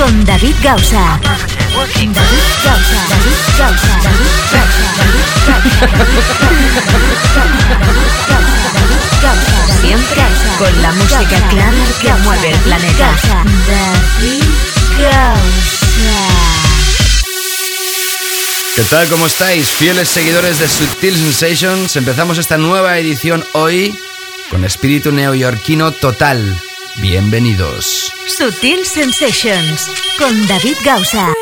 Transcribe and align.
con 0.00 0.24
David 0.24 0.54
Gausa. 0.62 1.20
David 1.22 2.10
Gausa. 2.64 3.00
David 3.10 3.40
Gausa. 3.58 4.00
David 4.02 4.36
Gausa. 4.50 4.86
Siempre 9.82 10.22
con 10.58 10.82
la 10.82 10.92
música 10.92 11.48
clara 11.50 11.72
que 12.00 12.14
mueve 12.24 12.50
el 12.52 12.58
planeta. 12.60 13.14
David 13.68 14.44
Gausa. 14.98 15.90
¿Qué 18.76 18.82
tal? 18.84 19.08
¿Cómo 19.08 19.26
estáis? 19.26 19.68
Fieles 19.68 20.08
seguidores 20.08 20.58
de 20.60 20.68
Sutil 20.68 21.14
Sensations, 21.14 21.94
empezamos 21.96 22.38
esta 22.38 22.56
nueva 22.56 22.96
edición 22.98 23.44
hoy 23.52 23.94
con 24.50 24.64
espíritu 24.64 25.12
neoyorquino 25.12 25.92
total. 25.92 26.58
Bienvenidos. 26.96 28.12
Sutil 28.26 28.84
Sensations 28.84 29.86
con 30.18 30.46
David 30.46 30.76
Gausa. 30.84 31.32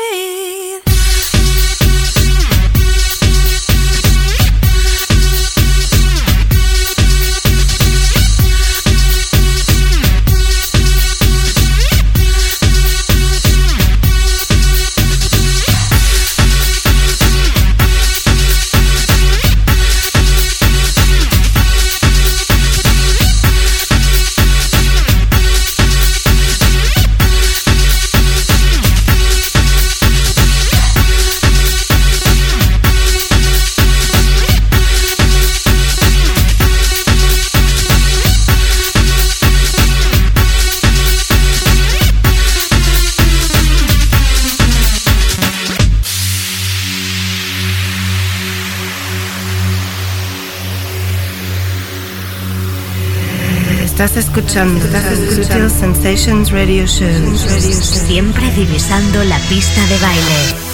Estás 54.59 55.17
escuchando 55.17 55.69
Sutil 55.69 55.79
Sensations 55.79 56.51
Radio 56.51 56.85
Show. 56.85 57.37
Siempre 57.37 58.51
divisando 58.51 59.23
la 59.23 59.39
pista 59.47 59.81
de 59.87 59.97
baile. 59.99 60.68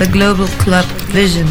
The 0.00 0.06
global 0.06 0.48
club 0.64 0.86
vision. 1.12 1.46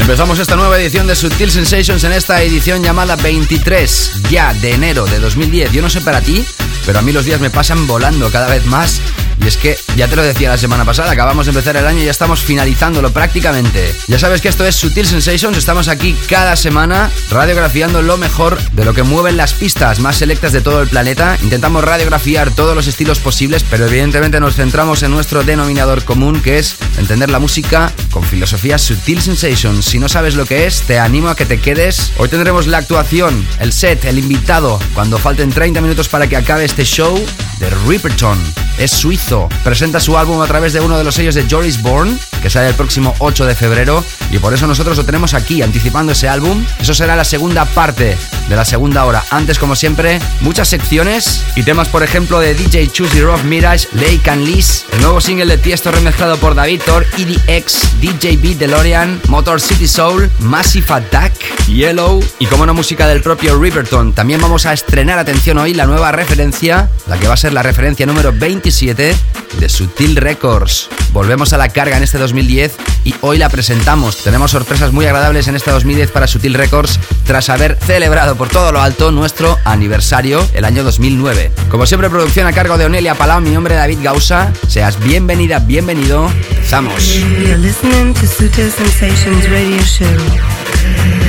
Empezamos 0.00 0.40
esta 0.40 0.56
nueva 0.56 0.80
edición 0.80 1.06
de 1.06 1.14
Sutil 1.14 1.52
Sensations 1.52 2.02
en 2.02 2.12
esta 2.12 2.42
edición 2.42 2.82
llamada 2.82 3.14
23 3.14 4.22
ya 4.30 4.52
de 4.54 4.72
enero 4.72 5.06
de 5.06 5.20
2010. 5.20 5.70
Yo 5.72 5.80
no 5.80 5.90
sé 5.90 6.00
para 6.00 6.20
ti, 6.20 6.44
pero 6.84 6.98
a 6.98 7.02
mí 7.02 7.12
los 7.12 7.24
días 7.24 7.40
me 7.40 7.50
pasan 7.50 7.86
volando 7.86 8.30
cada 8.30 8.48
vez 8.48 8.66
más 8.66 9.00
y 9.46 9.48
es 9.48 9.56
que, 9.56 9.78
ya 9.94 10.08
te 10.08 10.16
lo 10.16 10.24
decía 10.24 10.48
la 10.48 10.58
semana 10.58 10.84
pasada, 10.84 11.12
acabamos 11.12 11.46
de 11.46 11.50
empezar 11.50 11.76
el 11.76 11.86
año 11.86 12.00
y 12.00 12.04
ya 12.06 12.10
estamos 12.10 12.42
finalizándolo 12.42 13.12
prácticamente. 13.12 13.94
Ya 14.08 14.18
sabes 14.18 14.40
que 14.40 14.48
esto 14.48 14.66
es 14.66 14.74
Sutil 14.74 15.06
Sensations, 15.06 15.56
estamos 15.56 15.86
aquí 15.86 16.16
cada 16.28 16.56
semana 16.56 17.12
radiografiando 17.30 18.02
lo 18.02 18.16
mejor 18.16 18.60
de 18.72 18.84
lo 18.84 18.92
que 18.92 19.04
mueven 19.04 19.36
las 19.36 19.52
pistas 19.52 20.00
más 20.00 20.16
selectas 20.16 20.50
de 20.50 20.62
todo 20.62 20.82
el 20.82 20.88
planeta. 20.88 21.38
Intentamos 21.44 21.84
radiografiar 21.84 22.50
todos 22.50 22.74
los 22.74 22.88
estilos 22.88 23.20
posibles, 23.20 23.64
pero 23.70 23.86
evidentemente 23.86 24.40
nos 24.40 24.56
centramos 24.56 25.04
en 25.04 25.12
nuestro 25.12 25.44
denominador 25.44 26.02
común, 26.02 26.42
que 26.42 26.58
es 26.58 26.74
entender 26.98 27.30
la 27.30 27.38
música 27.38 27.92
con 28.10 28.24
filosofía 28.24 28.78
Sutil 28.78 29.22
Sensations. 29.22 29.84
Si 29.84 30.00
no 30.00 30.08
sabes 30.08 30.34
lo 30.34 30.44
que 30.44 30.66
es, 30.66 30.82
te 30.82 30.98
animo 30.98 31.28
a 31.28 31.36
que 31.36 31.46
te 31.46 31.60
quedes. 31.60 32.10
Hoy 32.16 32.28
tendremos 32.28 32.66
la 32.66 32.78
actuación, 32.78 33.46
el 33.60 33.72
set, 33.72 34.06
el 34.06 34.18
invitado, 34.18 34.80
cuando 34.92 35.18
falten 35.18 35.50
30 35.50 35.80
minutos 35.82 36.08
para 36.08 36.26
que 36.26 36.36
acabe 36.36 36.64
este 36.64 36.84
show 36.84 37.16
de 37.60 37.70
Ripperton. 37.86 38.38
Es 38.78 38.90
suizo. 38.90 39.35
Presenta 39.64 40.00
su 40.00 40.16
álbum 40.16 40.40
a 40.40 40.46
través 40.46 40.72
de 40.72 40.80
uno 40.80 40.96
de 40.96 41.04
los 41.04 41.14
sellos 41.14 41.34
de 41.34 41.46
Joris 41.48 41.82
Bourne, 41.82 42.16
que 42.42 42.50
sale 42.50 42.68
el 42.68 42.74
próximo 42.74 43.14
8 43.18 43.46
de 43.46 43.54
febrero. 43.54 44.02
Y 44.30 44.38
por 44.38 44.54
eso 44.54 44.66
nosotros 44.66 44.96
lo 44.96 45.04
tenemos 45.04 45.34
aquí, 45.34 45.62
anticipando 45.62 46.12
ese 46.12 46.28
álbum. 46.28 46.64
Eso 46.80 46.94
será 46.94 47.16
la 47.16 47.24
segunda 47.24 47.64
parte 47.64 48.16
de 48.48 48.56
la 48.56 48.64
segunda 48.64 49.04
hora. 49.04 49.24
Antes, 49.30 49.58
como 49.58 49.76
siempre, 49.76 50.20
muchas 50.40 50.68
secciones 50.68 51.44
y 51.54 51.62
temas, 51.62 51.88
por 51.88 52.02
ejemplo, 52.02 52.40
de 52.40 52.54
DJ 52.54 52.88
Choosy 52.88 53.20
Rock 53.20 53.42
Mirage, 53.44 53.88
Lake 53.92 54.30
and 54.30 54.46
Liz, 54.46 54.84
el 54.92 55.02
nuevo 55.02 55.20
single 55.20 55.46
de 55.46 55.58
Tiesto 55.58 55.90
remezclado 55.90 56.36
por 56.38 56.54
David 56.54 56.80
Thor, 56.84 57.06
EDX, 57.18 58.00
DJ 58.00 58.36
B 58.36 58.54
DeLorean, 58.54 59.20
Motor 59.28 59.60
City 59.60 59.88
Soul, 59.88 60.30
Massive 60.38 60.86
Attack, 60.88 61.32
Yellow 61.66 62.22
y 62.38 62.46
como 62.46 62.66
no 62.66 62.74
música 62.74 63.06
del 63.06 63.22
propio 63.22 63.58
Riverton. 63.58 64.12
También 64.12 64.40
vamos 64.40 64.66
a 64.66 64.72
estrenar, 64.72 65.18
atención 65.18 65.58
hoy, 65.58 65.74
la 65.74 65.86
nueva 65.86 66.12
referencia, 66.12 66.88
la 67.06 67.18
que 67.18 67.28
va 67.28 67.34
a 67.34 67.38
ser 67.38 67.52
la 67.52 67.62
referencia 67.62 68.06
número 68.06 68.32
27 68.32 69.14
de 69.58 69.68
Sutil 69.68 70.16
Records. 70.16 70.88
Volvemos 71.12 71.52
a 71.52 71.58
la 71.58 71.68
carga 71.68 71.96
en 71.96 72.02
este 72.02 72.18
2010 72.18 72.76
y 73.04 73.14
hoy 73.20 73.38
la 73.38 73.48
presentamos. 73.48 74.18
Tenemos 74.18 74.50
sorpresas 74.50 74.92
muy 74.92 75.06
agradables 75.06 75.48
en 75.48 75.56
este 75.56 75.70
2010 75.70 76.10
para 76.10 76.26
Sutil 76.26 76.54
Records 76.54 76.98
tras 77.24 77.48
haber 77.48 77.78
celebrado 77.86 78.36
por 78.36 78.48
todo 78.48 78.72
lo 78.72 78.80
alto 78.80 79.12
nuestro 79.12 79.58
aniversario 79.64 80.46
el 80.54 80.64
año 80.64 80.84
2009. 80.84 81.52
Como 81.70 81.86
siempre, 81.86 82.10
producción 82.10 82.46
a 82.46 82.52
cargo 82.52 82.76
de 82.78 82.84
Onelia 82.84 83.14
Palau, 83.14 83.40
mi 83.40 83.50
nombre 83.50 83.74
es 83.74 83.80
David 83.80 83.98
Gausa. 84.02 84.52
Seas 84.68 84.98
bienvenida, 85.02 85.58
bienvenido. 85.60 86.30
Empezamos. 86.50 87.22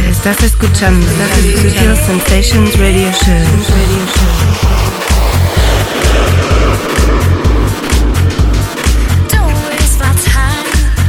Estás 0.10 0.44
escuchando 0.44 1.06
Sutil 1.06 1.96
Sensations 2.06 2.80
Radio 2.80 3.12
Show. 3.12 5.07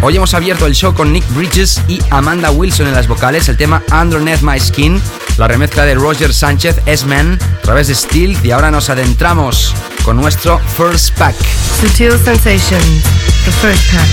Hoy 0.01 0.17
hemos 0.17 0.33
abierto 0.33 0.67
el 0.67 0.75
show 0.75 0.95
con 0.95 1.13
Nick 1.13 1.29
Bridges 1.35 1.81
y 1.89 2.01
Amanda 2.11 2.53
Wilson 2.53 2.87
en 2.87 2.95
las 2.95 3.09
vocales, 3.09 3.49
el 3.49 3.57
tema 3.57 3.83
Underneath 3.91 4.43
My 4.43 4.59
Skin, 4.61 5.03
la 5.39 5.49
remezcla 5.49 5.85
de 5.85 5.97
Roger 5.97 6.33
Sánchez, 6.33 6.81
S-Man, 6.87 7.37
a 7.41 7.63
través 7.63 7.89
de 7.89 7.97
Steel, 7.97 8.39
y 8.45 8.53
ahora 8.53 8.71
nos 8.71 8.91
adentramos 8.91 9.75
con 10.05 10.17
nuestro 10.17 10.61
First 10.77 11.19
Pack. 11.19 11.35
Sutil 11.81 12.13
Sensations. 12.25 13.03
the 13.45 13.51
first 13.61 13.91
pack. 13.93 14.09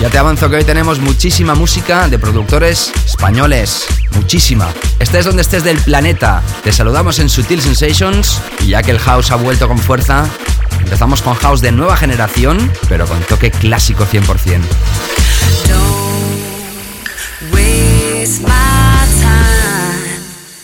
Ya 0.00 0.10
te 0.10 0.18
avanzo 0.18 0.50
que 0.50 0.56
hoy 0.56 0.64
tenemos 0.64 0.98
muchísima 0.98 1.54
música 1.54 2.08
de 2.08 2.18
productores 2.18 2.92
españoles. 3.06 3.86
Muchísima. 4.16 4.68
Estés 4.98 5.24
donde 5.24 5.42
estés 5.42 5.62
del 5.62 5.78
planeta. 5.78 6.42
Te 6.64 6.72
saludamos 6.72 7.20
en 7.20 7.28
Sutil 7.28 7.62
Sensations 7.62 8.40
y 8.60 8.68
ya 8.68 8.82
que 8.82 8.90
el 8.90 8.98
house 8.98 9.30
ha 9.30 9.36
vuelto 9.36 9.68
con 9.68 9.78
fuerza, 9.78 10.28
empezamos 10.84 11.22
con 11.22 11.34
house 11.34 11.60
de 11.62 11.72
nueva 11.72 11.96
generación, 11.96 12.70
pero 12.88 13.06
con 13.06 13.18
toque 13.22 13.50
clásico 13.50 14.06
100%. 14.06 14.60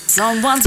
Someone's. 0.06 0.66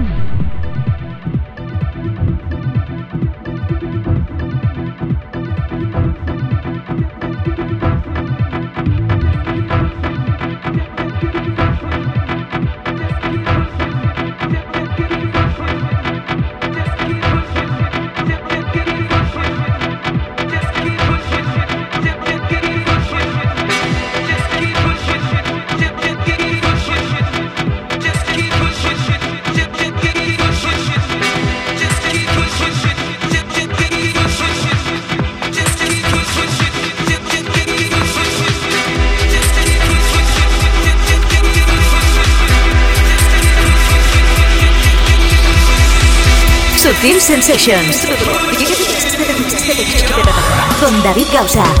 Con 51.41 51.47
David 51.55 51.80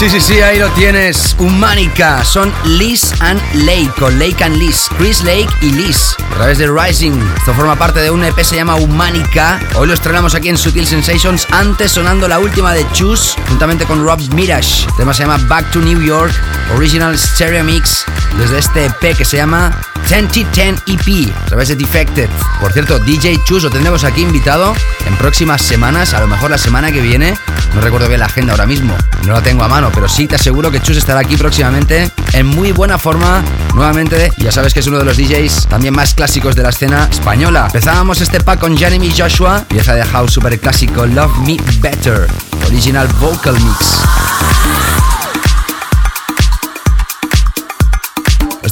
Sí, 0.00 0.08
sí, 0.08 0.18
sí, 0.18 0.40
ahí 0.40 0.58
lo 0.58 0.70
tienes. 0.70 1.36
Humánica. 1.38 2.24
Son 2.24 2.50
Liz 2.64 3.12
and 3.20 3.38
Lake, 3.52 3.92
o 4.00 4.08
Lake 4.08 4.42
and 4.42 4.56
Liz. 4.56 4.88
Chris 4.96 5.22
Lake 5.24 5.50
y 5.60 5.72
Liz. 5.72 6.16
A 6.30 6.36
través 6.36 6.56
de 6.56 6.68
Rising. 6.68 7.20
Esto 7.36 7.52
forma 7.52 7.76
parte 7.76 8.00
de 8.00 8.10
un 8.10 8.24
EP, 8.24 8.42
se 8.42 8.56
llama 8.56 8.76
Humánica. 8.76 9.60
Hoy 9.74 9.88
lo 9.88 9.92
estrenamos 9.92 10.34
aquí 10.34 10.48
en 10.48 10.56
Sutil 10.56 10.86
Sensations. 10.86 11.46
Antes 11.50 11.92
sonando 11.92 12.28
la 12.28 12.38
última 12.38 12.72
de 12.72 12.90
Choose, 12.92 13.38
juntamente 13.46 13.84
con 13.84 14.02
Rob 14.02 14.18
Mirage. 14.32 14.86
El 14.86 14.94
tema 14.96 15.12
se 15.12 15.24
llama 15.24 15.36
Back 15.46 15.70
to 15.70 15.80
New 15.80 16.00
York. 16.00 16.32
Original 16.74 17.18
Stereo 17.18 17.62
Mix. 17.62 18.06
Desde 18.38 18.58
este 18.58 18.86
EP 18.86 19.14
que 19.14 19.26
se 19.26 19.36
llama 19.36 19.70
2010 20.08 20.82
EP. 20.86 21.30
A 21.36 21.44
través 21.44 21.68
de 21.68 21.76
Defected. 21.76 22.30
Por 22.58 22.72
cierto, 22.72 22.98
DJ 23.00 23.38
Choose 23.44 23.64
lo 23.64 23.70
tendremos 23.70 24.04
aquí 24.04 24.22
invitado 24.22 24.74
en 25.04 25.14
próximas 25.16 25.60
semanas. 25.60 26.14
A 26.14 26.20
lo 26.20 26.26
mejor 26.26 26.50
la 26.50 26.58
semana 26.58 26.90
que 26.90 27.02
viene. 27.02 27.36
No 27.74 27.80
recuerdo 27.80 28.08
bien 28.08 28.20
la 28.20 28.26
agenda 28.26 28.52
ahora 28.52 28.66
mismo. 28.66 28.96
No 29.26 29.32
la 29.32 29.42
tengo 29.42 29.62
a 29.62 29.68
mano 29.68 29.90
pero 29.94 30.08
sí 30.08 30.26
te 30.26 30.36
aseguro 30.36 30.70
que 30.70 30.80
Chus 30.80 30.96
estará 30.96 31.20
aquí 31.20 31.36
próximamente 31.36 32.10
en 32.32 32.46
muy 32.46 32.72
buena 32.72 32.98
forma. 32.98 33.42
Nuevamente, 33.74 34.32
ya 34.38 34.50
sabes 34.50 34.74
que 34.74 34.80
es 34.80 34.86
uno 34.86 34.98
de 34.98 35.04
los 35.04 35.16
DJs 35.16 35.68
también 35.68 35.94
más 35.94 36.14
clásicos 36.14 36.56
de 36.56 36.62
la 36.62 36.70
escena 36.70 37.08
española. 37.10 37.66
Empezábamos 37.66 38.20
este 38.20 38.40
pack 38.40 38.60
con 38.60 38.76
Jeremy 38.76 39.12
Joshua, 39.16 39.64
pieza 39.68 39.94
de 39.94 40.04
house 40.04 40.32
super 40.32 40.58
clásico 40.58 41.06
Love 41.06 41.36
Me 41.38 41.56
Better, 41.80 42.26
original 42.66 43.08
vocal 43.20 43.54
mix. 43.60 44.00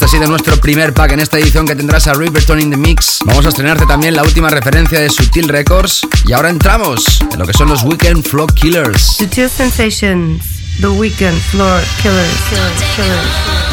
Ha 0.09 0.11
sido 0.11 0.27
nuestro 0.27 0.57
primer 0.59 0.95
pack 0.95 1.13
en 1.13 1.21
esta 1.21 1.39
edición 1.39 1.67
que 1.67 1.77
tendrás 1.77 2.07
a 2.07 2.15
Riverton 2.15 2.59
in 2.59 2.71
the 2.71 2.79
Mix. 2.79 3.19
Vamos 3.27 3.45
a 3.45 3.51
estrenarte 3.51 3.85
también 3.85 4.17
la 4.17 4.23
última 4.23 4.49
referencia 4.49 4.99
de 4.99 5.11
Sutil 5.11 5.49
Records. 5.49 6.01
Y 6.25 6.33
ahora 6.33 6.49
entramos 6.49 7.21
en 7.31 7.39
lo 7.39 7.47
que 7.47 7.53
son 7.53 7.69
los 7.69 7.83
Weekend 7.83 8.27
Flow 8.27 8.47
Killers. 8.47 9.03
Sutil 9.19 9.51
Sensations. 9.51 10.43
The 10.81 10.89
Weekend 10.89 11.39
Floor 11.51 11.83
Killers. 12.01 12.41
Killers. 12.49 12.97
Killers. 12.97 13.68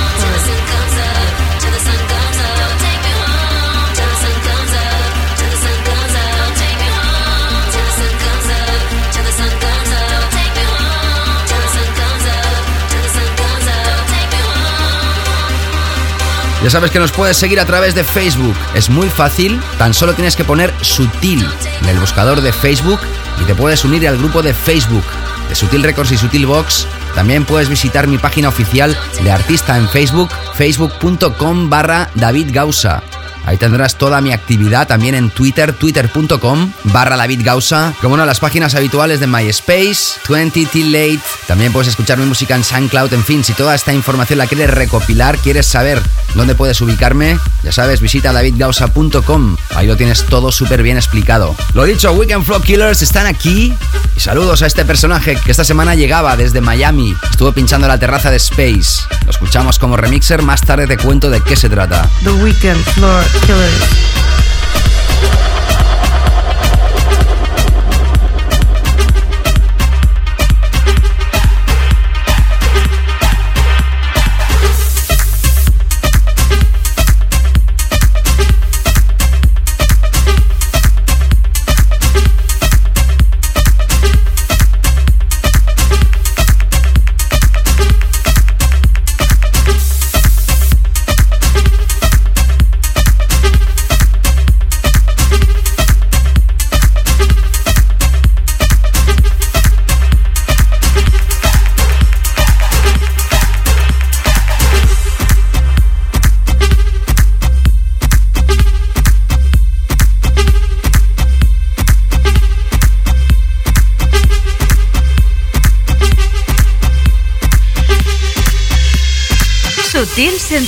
Ya 16.65 16.71
sabes 16.71 16.89
que 16.89 16.97
nos 16.97 17.11
puedes 17.11 17.37
seguir 17.37 17.59
a 17.59 17.65
través 17.65 17.93
de 17.93 18.03
Facebook. 18.03 18.55
Es 18.73 18.89
muy 18.89 19.07
fácil, 19.07 19.61
tan 19.77 19.93
solo 19.93 20.15
tienes 20.15 20.35
que 20.35 20.43
poner 20.43 20.73
sutil 20.81 21.47
en 21.83 21.89
el 21.89 21.99
buscador 21.99 22.41
de 22.41 22.51
Facebook 22.51 22.99
y 23.39 23.45
te 23.45 23.53
puedes 23.53 23.85
unir 23.85 24.07
al 24.07 24.17
grupo 24.17 24.41
de 24.41 24.51
Facebook 24.51 25.03
de 25.47 25.53
Sutil 25.53 25.83
Records 25.83 26.11
y 26.11 26.17
Sutil 26.17 26.47
Box, 26.47 26.87
también 27.13 27.45
puedes 27.45 27.69
visitar 27.69 28.07
mi 28.07 28.17
página 28.17 28.49
oficial 28.49 28.97
de 29.21 29.31
artista 29.31 29.77
en 29.77 29.87
Facebook, 29.87 30.31
facebook.com 30.55 31.69
barra 31.69 32.09
David 32.15 32.47
Gausa. 32.51 33.03
Ahí 33.45 33.57
tendrás 33.57 33.95
toda 33.95 34.21
mi 34.21 34.31
actividad 34.31 34.87
también 34.87 35.15
en 35.15 35.29
Twitter, 35.29 35.73
twitter.com 35.73 36.71
barra 36.85 37.15
David 37.15 37.41
Gausa, 37.43 37.93
como 38.01 38.17
de 38.17 38.25
las 38.25 38.39
páginas 38.39 38.75
habituales 38.75 39.19
de 39.19 39.27
MySpace, 39.27 40.19
20 40.27 40.65
Till 40.65 40.91
Late. 40.91 41.21
También 41.47 41.71
puedes 41.71 41.89
escuchar 41.89 42.17
mi 42.17 42.25
música 42.25 42.55
en 42.55 42.63
SoundCloud, 42.63 43.13
en 43.13 43.23
fin, 43.23 43.43
si 43.43 43.53
toda 43.53 43.75
esta 43.75 43.93
información 43.93 44.39
la 44.39 44.47
quieres 44.47 44.71
recopilar, 44.71 45.37
quieres 45.37 45.67
saber 45.67 46.01
dónde 46.33 46.55
puedes 46.55 46.81
ubicarme, 46.81 47.39
ya 47.63 47.71
sabes, 47.71 48.01
visita 48.01 48.33
davidgausa.com. 48.33 49.57
Ahí 49.75 49.87
lo 49.87 49.95
tienes 49.95 50.25
todo 50.25 50.51
súper 50.51 50.83
bien 50.83 50.97
explicado. 50.97 51.55
Lo 51.73 51.83
dicho, 51.83 52.11
Weekend 52.13 52.45
Flow 52.45 52.61
Killers 52.61 53.01
están 53.01 53.27
aquí. 53.27 53.73
Y 54.15 54.19
saludos 54.19 54.61
a 54.61 54.67
este 54.67 54.85
personaje 54.85 55.35
que 55.35 55.51
esta 55.51 55.65
semana 55.65 55.93
llegaba 55.93 56.37
desde 56.37 56.61
Miami. 56.61 57.15
Estuvo 57.29 57.51
pinchando 57.51 57.87
la 57.87 57.99
terraza 57.99 58.31
de 58.31 58.37
Space. 58.37 59.03
Lo 59.25 59.31
escuchamos 59.31 59.77
como 59.77 59.97
remixer, 59.97 60.41
más 60.41 60.61
tarde 60.61 60.87
te 60.87 60.97
cuento 60.97 61.29
de 61.29 61.41
qué 61.41 61.55
se 61.55 61.69
trata. 61.69 62.09
The 62.23 62.31
Weekend 62.31 62.81
Floor 62.93 63.23
Killers. 63.41 64.44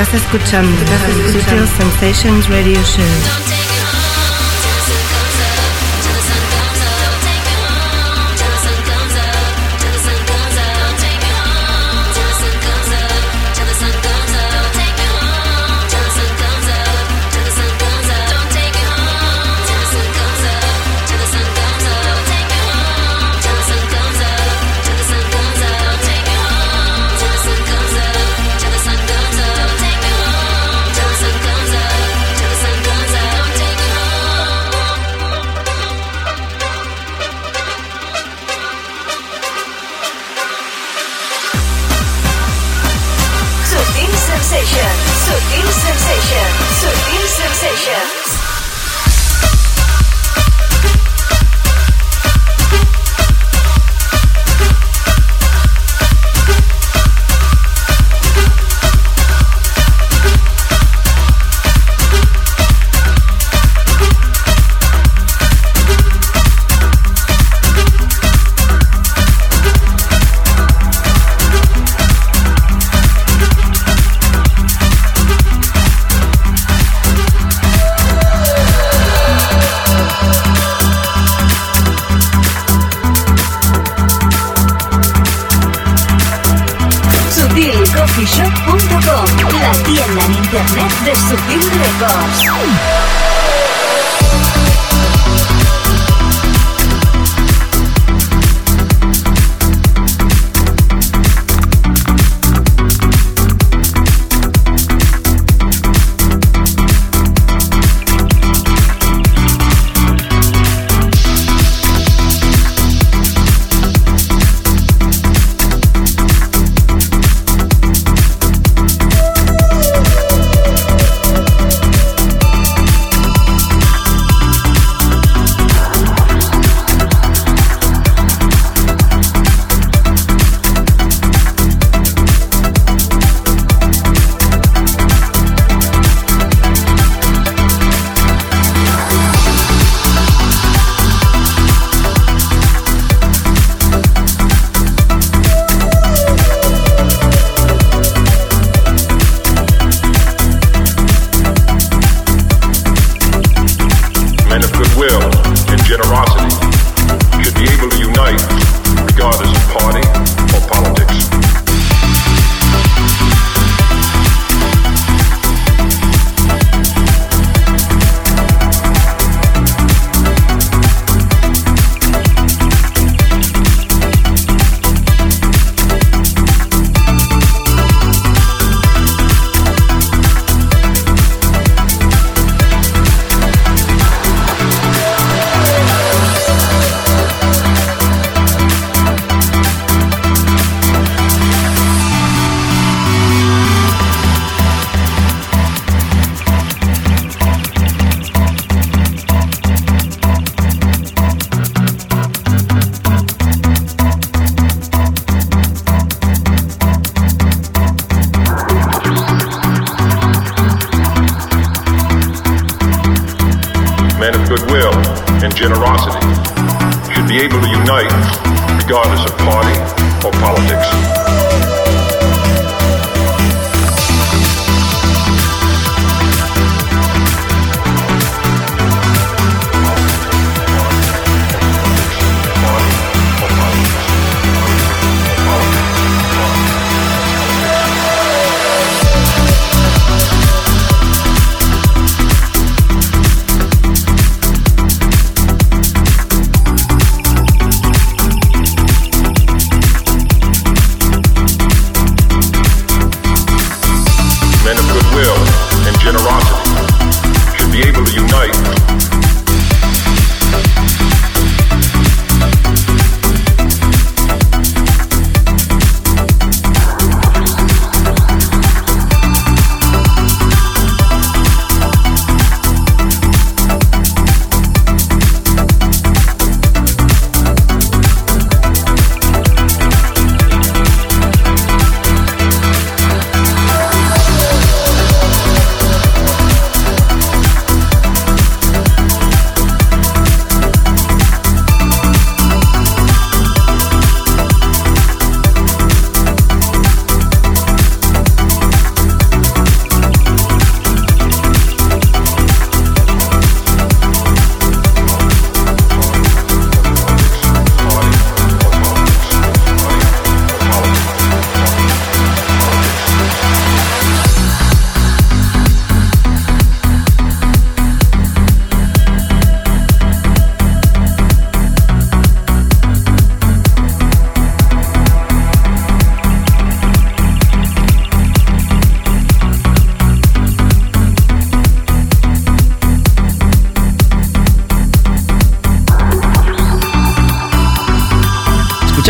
Estás 0.00 0.22
escuchando 0.22 0.78
Sutil 1.32 1.66
Sensations 1.66 2.48
Radio 2.48 2.80
Show. 2.84 3.57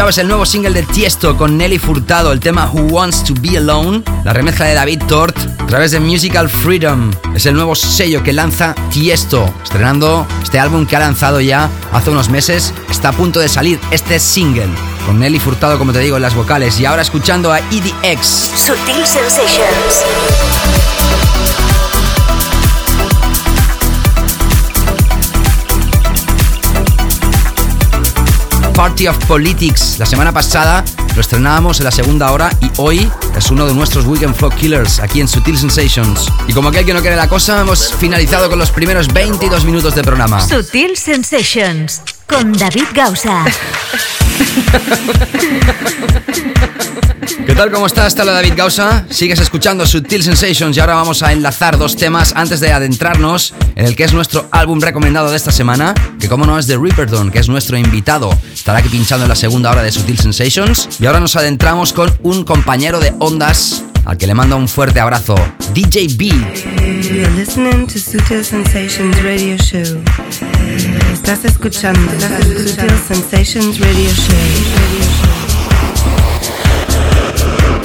Es 0.06 0.18
el 0.18 0.28
nuevo 0.28 0.46
single 0.46 0.70
de 0.70 0.84
Tiesto 0.84 1.36
con 1.36 1.58
Nelly 1.58 1.78
Furtado, 1.78 2.32
el 2.32 2.38
tema 2.38 2.70
Who 2.72 2.82
Wants 2.82 3.24
to 3.24 3.34
Be 3.40 3.58
Alone, 3.58 4.02
la 4.24 4.32
remezcla 4.32 4.64
de 4.64 4.74
David 4.74 5.02
Tort 5.08 5.36
a 5.58 5.66
través 5.66 5.90
de 5.90 5.98
Musical 5.98 6.48
Freedom. 6.48 7.10
Es 7.34 7.46
el 7.46 7.54
nuevo 7.54 7.74
sello 7.74 8.22
que 8.22 8.32
lanza 8.32 8.74
Tiesto, 8.90 9.52
estrenando 9.62 10.26
este 10.42 10.60
álbum 10.60 10.86
que 10.86 10.94
ha 10.94 11.00
lanzado 11.00 11.40
ya 11.40 11.68
hace 11.92 12.10
unos 12.10 12.30
meses. 12.30 12.72
Está 12.88 13.08
a 13.08 13.12
punto 13.12 13.40
de 13.40 13.48
salir 13.48 13.80
este 13.90 14.20
single 14.20 14.70
con 15.04 15.18
Nelly 15.18 15.40
Furtado, 15.40 15.78
como 15.78 15.92
te 15.92 15.98
digo, 15.98 16.16
en 16.16 16.22
las 16.22 16.34
vocales. 16.34 16.78
Y 16.78 16.86
ahora 16.86 17.02
escuchando 17.02 17.52
a 17.52 17.58
EDX. 17.58 18.26
Sutil 18.54 19.04
Sensations. 19.04 20.77
Of 29.06 29.24
Politics. 29.26 29.98
La 29.98 30.06
semana 30.06 30.32
pasada 30.32 30.84
lo 31.14 31.20
estrenábamos 31.20 31.78
en 31.78 31.84
la 31.84 31.92
segunda 31.92 32.32
hora 32.32 32.50
y 32.60 32.70
hoy 32.78 33.08
es 33.36 33.50
uno 33.50 33.66
de 33.66 33.74
nuestros 33.74 34.06
Weekend 34.06 34.34
Flow 34.34 34.50
Killers 34.50 34.98
aquí 34.98 35.20
en 35.20 35.28
Sutil 35.28 35.56
Sensations. 35.56 36.26
Y 36.48 36.52
como 36.52 36.70
aquel 36.70 36.84
que 36.84 36.94
no 36.94 37.00
quiere 37.00 37.14
la 37.14 37.28
cosa, 37.28 37.60
hemos 37.60 37.92
finalizado 37.94 38.48
con 38.48 38.58
los 38.58 38.70
primeros 38.72 39.12
22 39.12 39.64
minutos 39.64 39.94
de 39.94 40.02
programa. 40.02 40.40
Sutil 40.40 40.96
Sensations 40.96 42.02
con 42.26 42.52
David 42.54 42.86
Gausa. 42.92 43.44
tal? 47.58 47.72
¿Cómo 47.72 47.86
estás? 47.88 48.06
Está 48.06 48.24
David 48.24 48.52
Gausa. 48.56 49.04
Sigues 49.10 49.40
escuchando 49.40 49.84
Sutil 49.84 50.22
Sensations 50.22 50.76
y 50.76 50.80
ahora 50.80 50.94
vamos 50.94 51.24
a 51.24 51.32
enlazar 51.32 51.76
dos 51.76 51.96
temas 51.96 52.32
antes 52.36 52.60
de 52.60 52.72
adentrarnos 52.72 53.52
en 53.74 53.84
el 53.84 53.96
que 53.96 54.04
es 54.04 54.12
nuestro 54.12 54.46
álbum 54.52 54.80
recomendado 54.80 55.28
de 55.28 55.36
esta 55.36 55.50
semana, 55.50 55.92
que 56.20 56.28
como 56.28 56.46
no 56.46 56.56
es 56.56 56.68
de 56.68 56.76
Ripperton, 56.76 57.32
que 57.32 57.40
es 57.40 57.48
nuestro 57.48 57.76
invitado. 57.76 58.30
Estará 58.68 58.80
aquí 58.80 58.90
pinchando 58.90 59.24
en 59.24 59.30
la 59.30 59.34
segunda 59.34 59.70
hora 59.70 59.82
de 59.82 59.90
Sutil 59.90 60.18
Sensations. 60.18 61.00
Y 61.00 61.06
ahora 61.06 61.20
nos 61.20 61.36
adentramos 61.36 61.94
con 61.94 62.12
un 62.22 62.44
compañero 62.44 63.00
de 63.00 63.14
ondas 63.18 63.82
al 64.04 64.18
que 64.18 64.26
le 64.26 64.34
mando 64.34 64.58
un 64.58 64.68
fuerte 64.68 65.00
abrazo, 65.00 65.36
DJ 65.72 66.08
B. 66.18 66.26
You're 66.26 67.30
listening 67.30 67.86
to 67.86 67.98
Sutil 67.98 68.44
Sensations 68.44 69.22
Radio 69.22 69.56
Show. 69.56 70.02
Estás 71.14 71.46
escuchando 71.46 72.12
Sutil 72.42 72.92
Sensations 73.08 73.80
Radio 73.80 74.10
Show. 74.10 74.36
Sutil 77.38 77.77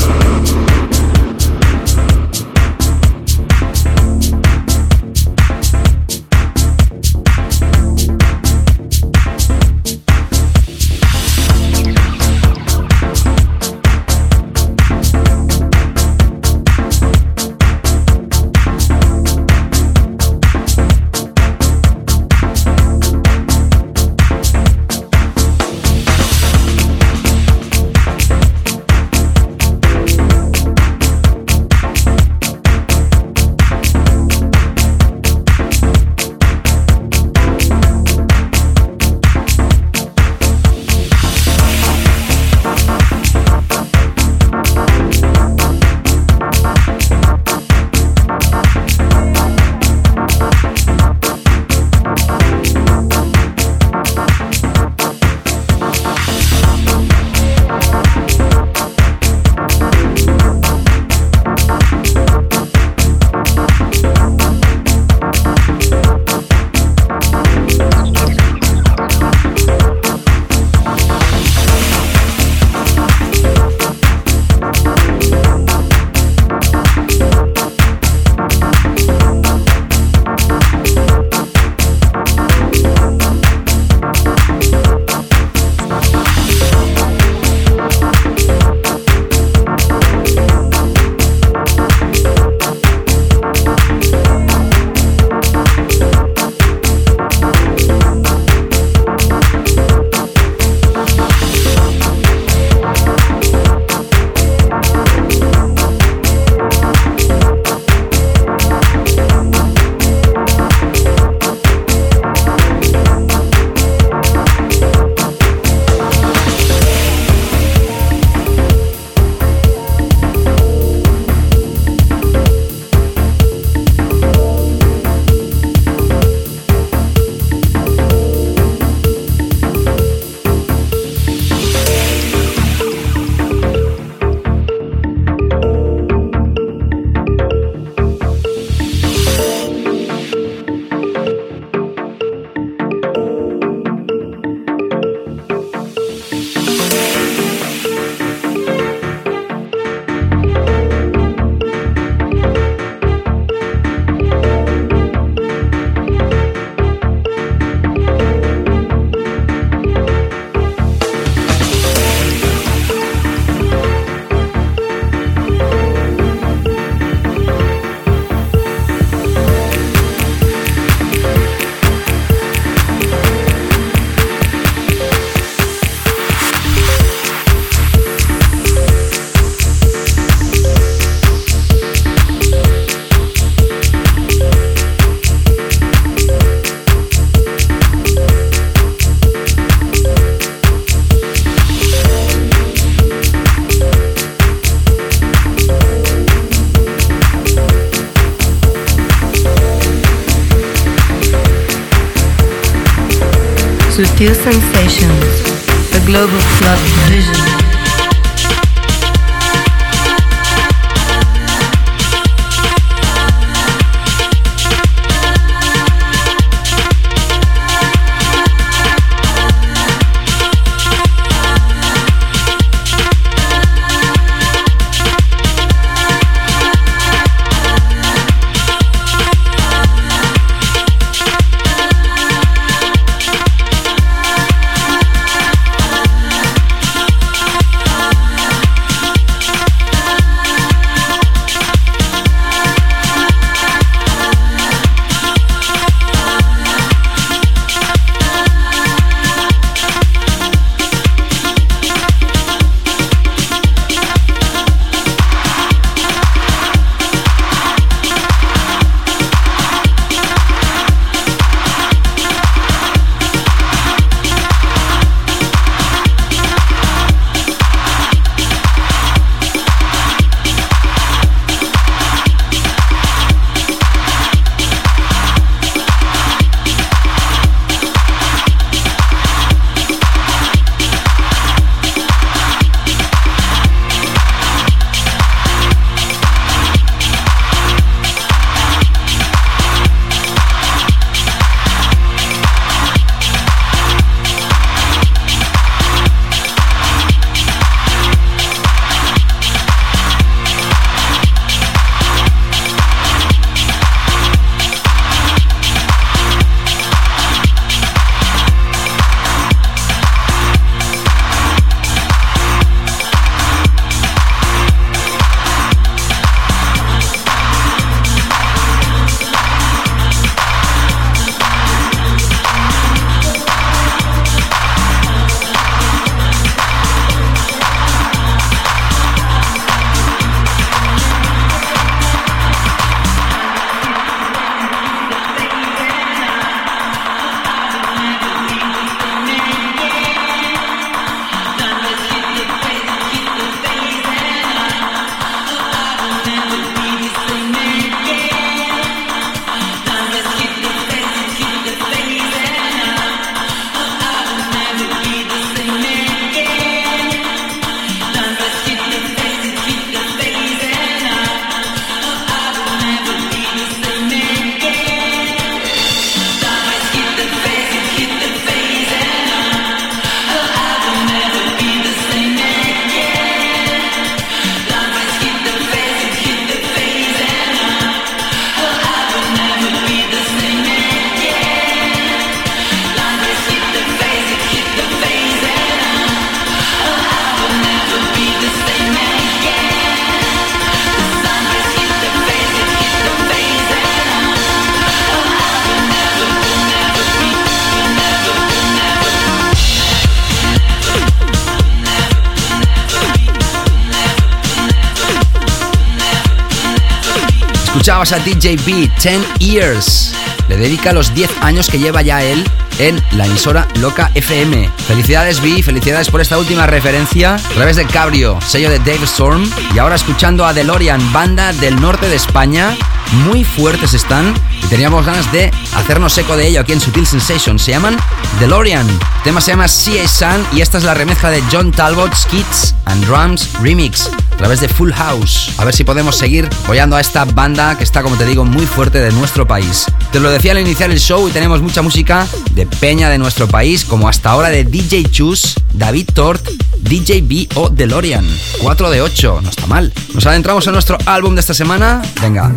A 408.11 408.19
DJ 408.19 408.57
B, 408.65 408.91
10 409.01 409.39
Years. 409.39 410.13
Le 410.49 410.57
dedica 410.57 410.91
los 410.91 411.13
10 411.13 411.31
años 411.41 411.69
que 411.69 411.79
lleva 411.79 412.01
ya 412.01 412.21
él 412.21 412.43
en 412.77 413.01
la 413.13 413.25
emisora 413.25 413.65
Loca 413.79 414.11
FM. 414.13 414.69
Felicidades 414.87 415.41
B, 415.41 415.63
felicidades 415.63 416.09
por 416.09 416.19
esta 416.19 416.37
última 416.37 416.67
referencia. 416.67 417.35
A 417.35 417.53
través 417.53 417.77
de 417.77 417.85
Cabrio, 417.85 418.39
sello 418.45 418.69
de 418.69 418.79
Dave 418.79 419.05
Storm. 419.05 419.49
Y 419.73 419.79
ahora 419.79 419.95
escuchando 419.95 420.45
a 420.45 420.53
DeLorean, 420.53 421.13
banda 421.13 421.53
del 421.53 421.79
norte 421.79 422.09
de 422.09 422.17
España. 422.17 422.75
Muy 423.13 423.43
fuertes 423.43 423.93
están 423.93 424.34
y 424.63 424.67
teníamos 424.67 425.06
ganas 425.06 425.32
de 425.32 425.52
hacernos 425.76 426.17
eco 426.17 426.36
de 426.36 426.47
ello 426.47 426.62
aquí 426.62 426.73
en 426.73 426.82
Sutil 426.82 427.06
Sensation. 427.06 427.60
Se 427.60 427.71
llaman 427.71 427.97
DeLorean. 428.39 428.89
El 428.89 429.23
tema 429.23 429.39
se 429.39 429.52
llama 429.52 429.65
CA 429.65 430.08
Sun 430.08 430.45
y 430.52 430.62
esta 430.62 430.80
es 430.80 430.84
la 430.84 430.93
remezcla 430.93 431.30
de 431.30 431.43
John 431.52 431.71
Talbot 431.71 432.13
Skits 432.15 432.73
and 432.86 433.06
Drums 433.06 433.49
Remix 433.62 434.10
a 434.34 434.38
través 434.38 434.62
de 434.62 434.67
Full 434.67 434.91
House. 434.91 435.52
A 435.58 435.65
ver 435.65 435.76
si 435.76 435.84
podemos 435.84 436.17
seguir 436.17 436.49
apoyando 436.63 436.95
a 436.95 437.02
esta 437.02 437.26
banda 437.26 437.78
que 437.78 437.84
está, 437.84 438.02
como 438.02 438.17
te 438.17 438.26
digo, 438.26 438.45
muy 438.45 438.65
fuerte 438.65 438.99
de 438.99 439.12
nuestro 439.12 439.47
país. 439.47 439.86
Te 440.12 440.19
lo 440.19 440.32
decía 440.32 440.52
al 440.52 440.60
iniciar 440.60 440.91
el 440.91 440.99
show 440.99 441.28
y 441.28 441.32
tenemos 441.32 441.62
mucha 441.62 441.82
música 441.82 442.28
de 442.52 442.65
peña 442.65 443.10
de 443.10 443.17
nuestro 443.19 443.47
país, 443.47 443.86
como 443.86 444.10
hasta 444.10 444.32
ahora 444.32 444.49
de 444.49 444.63
DJ 444.63 445.04
Chus, 445.12 445.56
David 445.73 446.10
Tort, 446.13 446.47
DJ 446.80 447.21
B 447.21 447.47
o 447.56 447.69
DeLorean. 447.69 448.26
4 448.60 448.89
de 448.89 449.02
8, 449.02 449.39
no 449.43 449.49
está 449.49 449.67
mal. 449.67 449.93
Nos 450.13 450.26
adentramos 450.26 450.65
en 450.67 450.73
nuestro 450.73 450.97
álbum 451.06 451.36
de 451.36 451.41
esta 451.41 451.54
semana. 451.54 452.02
Venga. 452.21 452.52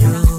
Sensations, 0.00 0.29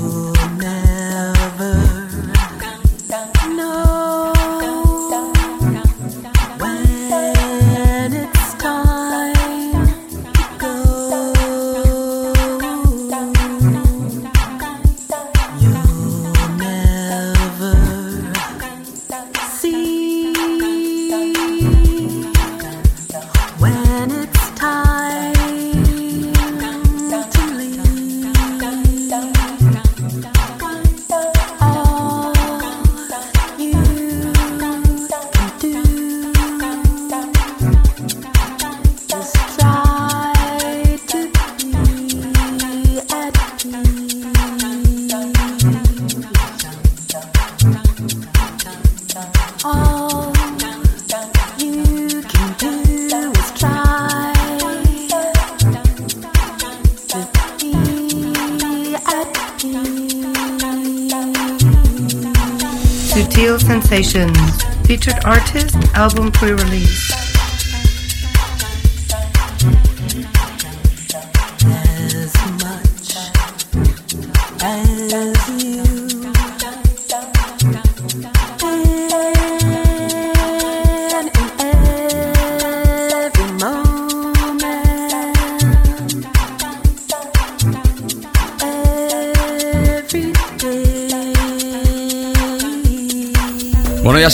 pre-release. 66.41 66.90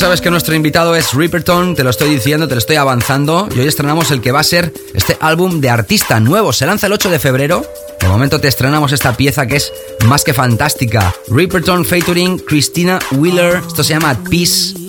Sabes 0.07 0.21
que 0.21 0.31
nuestro 0.31 0.55
invitado 0.55 0.95
es 0.95 1.13
Ripperton, 1.13 1.75
te 1.75 1.83
lo 1.83 1.89
estoy 1.89 2.09
diciendo, 2.09 2.47
te 2.47 2.55
lo 2.55 2.59
estoy 2.59 2.77
avanzando. 2.77 3.49
Y 3.53 3.59
hoy 3.59 3.67
estrenamos 3.67 4.09
el 4.11 4.21
que 4.21 4.31
va 4.31 4.39
a 4.39 4.43
ser 4.43 4.71
este 4.93 5.17
álbum 5.19 5.59
de 5.59 5.69
artista 5.69 6.21
nuevo. 6.21 6.53
Se 6.53 6.65
lanza 6.65 6.87
el 6.87 6.93
8 6.93 7.09
de 7.09 7.19
febrero. 7.19 7.65
De 7.99 8.07
momento 8.07 8.39
te 8.39 8.47
estrenamos 8.47 8.93
esta 8.93 9.17
pieza 9.17 9.47
que 9.47 9.57
es 9.57 9.73
más 10.05 10.23
que 10.23 10.33
fantástica. 10.33 11.13
Ripperton 11.27 11.83
featuring 11.83 12.39
Christina 12.39 12.99
Wheeler. 13.17 13.61
Esto 13.67 13.83
se 13.83 13.95
llama 13.95 14.17
Peace. 14.29 14.86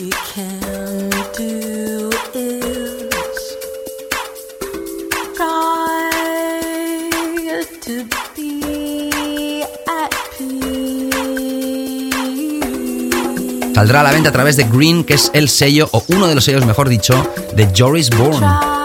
Saldrá 13.78 14.00
a 14.00 14.02
la 14.02 14.10
venta 14.10 14.30
a 14.30 14.32
través 14.32 14.56
de 14.56 14.64
Green, 14.64 15.04
que 15.04 15.14
es 15.14 15.30
el 15.34 15.48
sello, 15.48 15.88
o 15.92 16.02
uno 16.08 16.26
de 16.26 16.34
los 16.34 16.42
sellos, 16.42 16.66
mejor 16.66 16.88
dicho, 16.88 17.14
de 17.54 17.68
Joris 17.76 18.10
Bourne. 18.10 18.77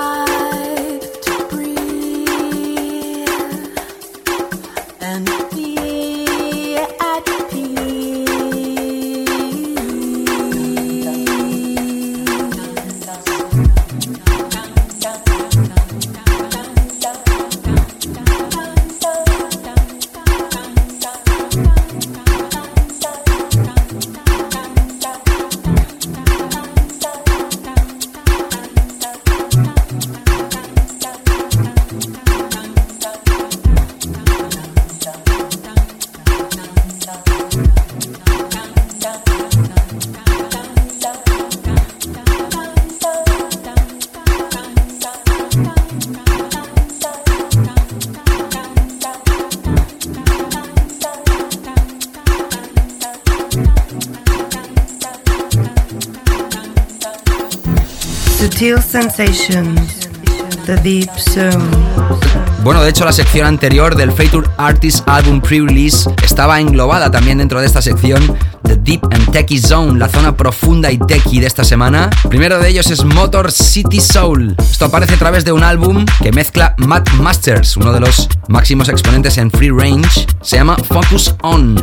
Bueno, 62.63 62.81
de 62.81 62.91
hecho 62.91 63.03
la 63.03 63.11
sección 63.11 63.45
anterior 63.45 63.93
del 63.93 64.13
Feature 64.13 64.47
Artist 64.55 65.05
Album 65.05 65.41
Pre-Release 65.41 66.09
estaba 66.23 66.61
englobada 66.61 67.11
también 67.11 67.39
dentro 67.39 67.59
de 67.59 67.65
esta 67.65 67.81
sección 67.81 68.37
The 68.63 68.77
Deep 68.77 69.03
and 69.11 69.31
Techie 69.31 69.59
Zone, 69.59 69.99
la 69.99 70.07
zona 70.07 70.37
profunda 70.37 70.89
y 70.93 70.97
techie 70.97 71.41
de 71.41 71.47
esta 71.47 71.65
semana. 71.65 72.09
Primero 72.29 72.57
de 72.57 72.69
ellos 72.69 72.89
es 72.89 73.03
Motor 73.03 73.51
City 73.51 73.99
Soul. 73.99 74.55
Esto 74.57 74.85
aparece 74.85 75.15
a 75.15 75.19
través 75.19 75.43
de 75.43 75.51
un 75.51 75.65
álbum 75.65 76.05
que 76.21 76.31
mezcla 76.31 76.73
Matt 76.77 77.11
Masters, 77.15 77.75
uno 77.75 77.91
de 77.91 77.99
los 77.99 78.29
máximos 78.47 78.87
exponentes 78.87 79.37
en 79.39 79.51
free 79.51 79.71
range. 79.71 80.25
Se 80.41 80.55
llama 80.55 80.77
Focus 80.77 81.35
On. 81.41 81.75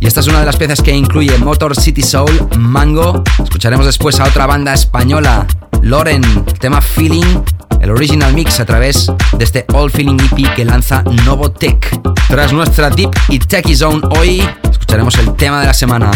Y 0.00 0.06
esta 0.06 0.20
es 0.20 0.26
una 0.26 0.40
de 0.40 0.46
las 0.46 0.56
piezas 0.56 0.80
que 0.80 0.92
incluye 0.92 1.36
Motor 1.36 1.76
City 1.76 2.02
Soul, 2.02 2.48
Mango. 2.56 3.22
Escucharemos 3.44 3.84
después 3.84 4.18
a 4.20 4.24
otra 4.24 4.46
banda 4.46 4.72
española 4.72 5.46
Loren, 5.82 6.22
tema 6.60 6.80
Feeling, 6.80 7.42
el 7.80 7.90
original 7.90 8.32
mix 8.32 8.60
a 8.60 8.64
través 8.64 9.12
de 9.36 9.44
este 9.44 9.66
All 9.74 9.90
Feeling 9.90 10.16
EP 10.16 10.54
que 10.54 10.64
lanza 10.64 11.02
Novotech. 11.26 12.00
Tras 12.28 12.52
nuestra 12.52 12.88
Deep 12.88 13.10
y 13.28 13.40
Techie 13.40 13.74
Zone 13.74 14.00
hoy, 14.16 14.48
escucharemos 14.70 15.18
el 15.18 15.34
tema 15.34 15.60
de 15.60 15.66
la 15.66 15.74
semana. 15.74 16.12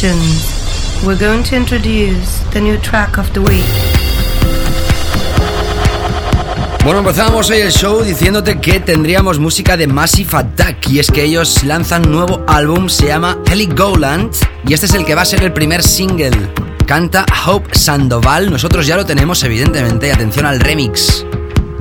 Sensations. 0.00 1.04
We're 1.04 1.18
going 1.18 1.42
to 1.44 1.56
introduce 1.56 2.38
the 2.52 2.60
new 2.60 2.78
track 2.78 3.18
of 3.18 3.30
the 3.34 3.40
week. 3.40 3.64
Bueno, 6.84 7.00
empezamos 7.00 7.50
hoy 7.50 7.58
el 7.58 7.70
show 7.70 8.02
diciéndote 8.02 8.60
que 8.60 8.80
tendríamos 8.80 9.38
música 9.38 9.76
de 9.76 9.86
Massive 9.86 10.38
Attack 10.38 10.88
y 10.88 11.00
es 11.00 11.10
que 11.10 11.24
ellos 11.24 11.64
lanzan 11.64 12.06
un 12.06 12.12
nuevo 12.12 12.44
álbum, 12.48 12.88
se 12.88 13.08
llama 13.08 13.38
Ellie 13.50 13.66
Goland 13.66 14.34
y 14.66 14.72
este 14.72 14.86
es 14.86 14.94
el 14.94 15.04
que 15.04 15.14
va 15.14 15.22
a 15.22 15.26
ser 15.26 15.42
el 15.42 15.52
primer 15.52 15.82
single. 15.82 16.50
Canta 16.86 17.26
Hope 17.46 17.76
Sandoval, 17.76 18.50
nosotros 18.50 18.86
ya 18.86 18.96
lo 18.96 19.04
tenemos 19.04 19.44
evidentemente 19.44 20.08
y 20.08 20.10
atención 20.10 20.46
al 20.46 20.60
remix 20.60 21.26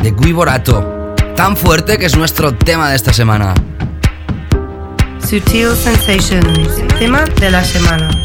de 0.03 0.11
Gui 0.11 0.33
Borato, 0.33 1.15
tan 1.37 1.55
fuerte 1.55 1.97
que 1.97 2.07
es 2.07 2.17
nuestro 2.17 2.53
tema 2.53 2.89
de 2.89 2.97
esta 2.97 3.13
semana. 3.13 3.53
Sutil 5.29 5.75
Sensations, 5.75 6.81
tema 6.97 7.23
de 7.39 7.51
la 7.51 7.63
semana. 7.63 8.18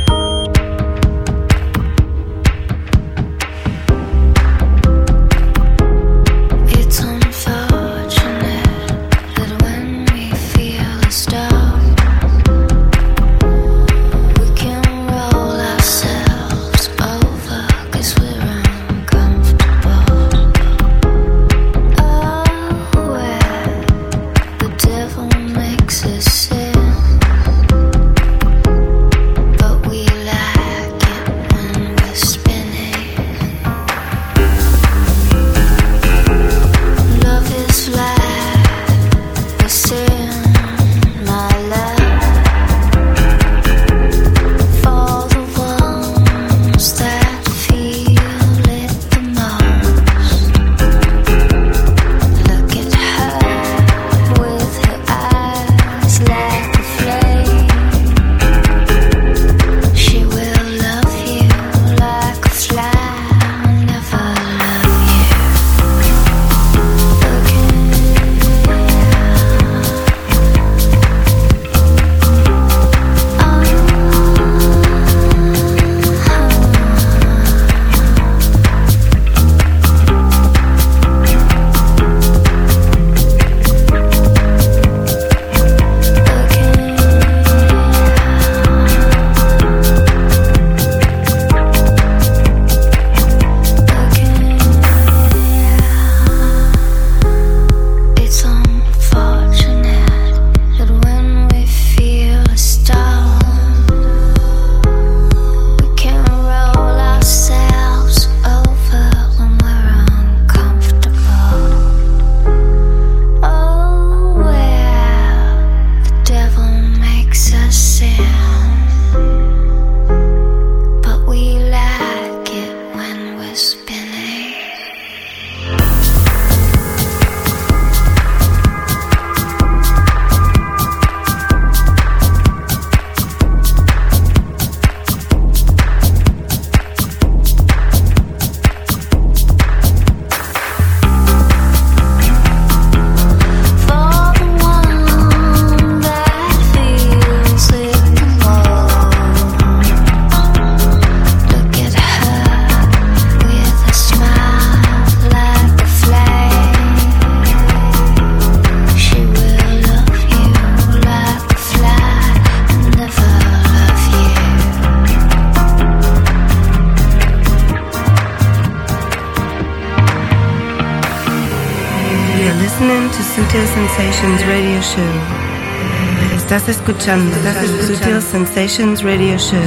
Estás 176.87 177.63
escuchando 177.65 177.81
Sutil 177.81 178.21
Sensations 178.21 179.03
Radio 179.03 179.39
Show. 179.39 179.59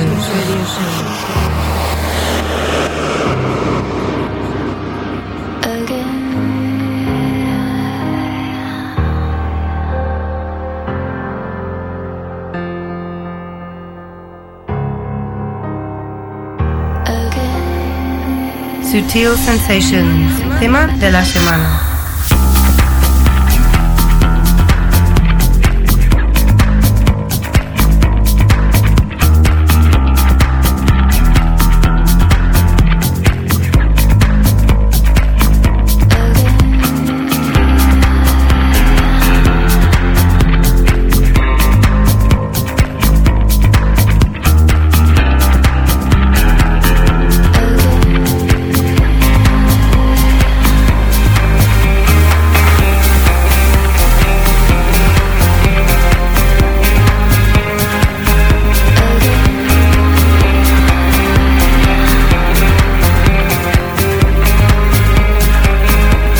Sutil 18.83 19.35
Sensations, 19.37 20.59
tema 20.59 20.85
de 20.85 21.11
la 21.11 21.25
semana. 21.25 21.96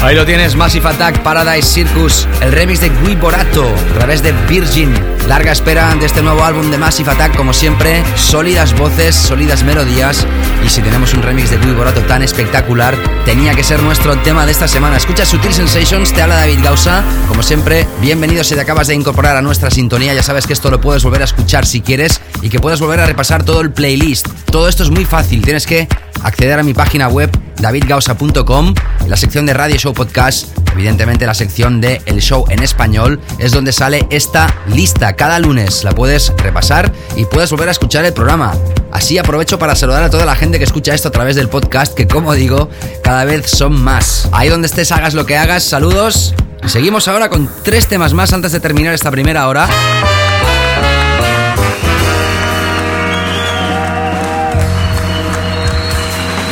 Ahí 0.07 0.15
lo 0.15 0.25
tienes, 0.25 0.55
Massive 0.55 0.87
Attack, 0.87 1.19
Paradise 1.19 1.67
Circus, 1.67 2.29
el 2.39 2.53
remix 2.53 2.79
de 2.79 2.87
Gui 2.87 3.17
Borato, 3.17 3.67
a 3.67 3.93
través 3.97 4.23
de 4.23 4.31
Virgin 4.47 4.93
Larga 5.27 5.51
espera 5.51 5.93
de 5.95 6.05
este 6.05 6.21
nuevo 6.21 6.45
álbum 6.45 6.71
de 6.71 6.77
Massive 6.77 7.11
Attack, 7.11 7.35
como 7.35 7.51
siempre, 7.51 8.01
sólidas 8.15 8.73
voces, 8.77 9.13
sólidas 9.13 9.63
melodías. 9.63 10.25
Y 10.65 10.69
si 10.69 10.81
tenemos 10.81 11.13
un 11.13 11.23
remix 11.23 11.49
de 11.49 11.57
Guy 11.57 11.73
Borato 11.73 11.99
tan 12.03 12.23
espectacular, 12.23 12.95
tenía 13.25 13.53
que 13.53 13.65
ser 13.65 13.83
nuestro 13.83 14.17
tema 14.19 14.45
de 14.45 14.53
esta 14.53 14.69
semana. 14.69 14.95
Escucha 14.95 15.25
Sutil 15.25 15.53
Sensations, 15.53 16.13
te 16.13 16.21
habla 16.21 16.35
David 16.35 16.59
Gausa. 16.63 17.03
Como 17.27 17.43
siempre, 17.43 17.85
bienvenido 17.99 18.45
si 18.45 18.55
te 18.55 18.61
acabas 18.61 18.87
de 18.87 18.95
incorporar 18.95 19.35
a 19.35 19.41
nuestra 19.41 19.69
sintonía. 19.71 20.13
Ya 20.13 20.23
sabes 20.23 20.47
que 20.47 20.53
esto 20.53 20.71
lo 20.71 20.79
puedes 20.79 21.03
volver 21.03 21.23
a 21.23 21.25
escuchar 21.25 21.65
si 21.65 21.81
quieres 21.81 22.21
y 22.41 22.47
que 22.49 22.61
puedes 22.61 22.79
volver 22.79 23.01
a 23.01 23.05
repasar 23.05 23.43
todo 23.43 23.59
el 23.59 23.73
playlist. 23.73 24.29
Todo 24.49 24.69
esto 24.69 24.83
es 24.83 24.89
muy 24.89 25.03
fácil, 25.03 25.41
tienes 25.41 25.65
que 25.65 25.89
acceder 26.23 26.57
a 26.57 26.63
mi 26.63 26.73
página 26.73 27.09
web 27.09 27.29
davidgausa.com, 27.59 28.73
la 29.07 29.17
sección 29.17 29.45
de 29.45 29.53
Radio 29.53 29.77
Show 29.77 29.93
Podcast, 29.93 30.47
evidentemente 30.73 31.25
la 31.25 31.33
sección 31.33 31.79
de 31.81 32.01
El 32.05 32.21
Show 32.21 32.45
en 32.49 32.61
español, 32.61 33.19
es 33.39 33.51
donde 33.51 33.71
sale 33.71 34.05
esta 34.09 34.53
lista. 34.67 35.13
Cada 35.13 35.39
lunes 35.39 35.83
la 35.83 35.91
puedes 35.91 36.33
repasar 36.37 36.91
y 37.15 37.25
puedes 37.25 37.49
volver 37.51 37.69
a 37.69 37.71
escuchar 37.71 38.05
el 38.05 38.13
programa. 38.13 38.53
Así 38.91 39.17
aprovecho 39.17 39.59
para 39.59 39.75
saludar 39.75 40.03
a 40.03 40.09
toda 40.09 40.25
la 40.25 40.35
gente 40.35 40.57
que 40.57 40.65
escucha 40.65 40.93
esto 40.93 41.07
a 41.07 41.11
través 41.11 41.35
del 41.35 41.49
podcast, 41.49 41.93
que 41.93 42.07
como 42.07 42.33
digo, 42.33 42.69
cada 43.03 43.25
vez 43.25 43.49
son 43.49 43.81
más. 43.81 44.29
Ahí 44.31 44.49
donde 44.49 44.67
estés, 44.67 44.91
hagas 44.91 45.13
lo 45.13 45.25
que 45.25 45.37
hagas, 45.37 45.63
saludos. 45.63 46.33
Y 46.63 46.69
seguimos 46.69 47.07
ahora 47.07 47.29
con 47.29 47.49
tres 47.63 47.87
temas 47.87 48.13
más 48.13 48.33
antes 48.33 48.51
de 48.51 48.59
terminar 48.59 48.93
esta 48.93 49.11
primera 49.11 49.47
hora. 49.47 49.67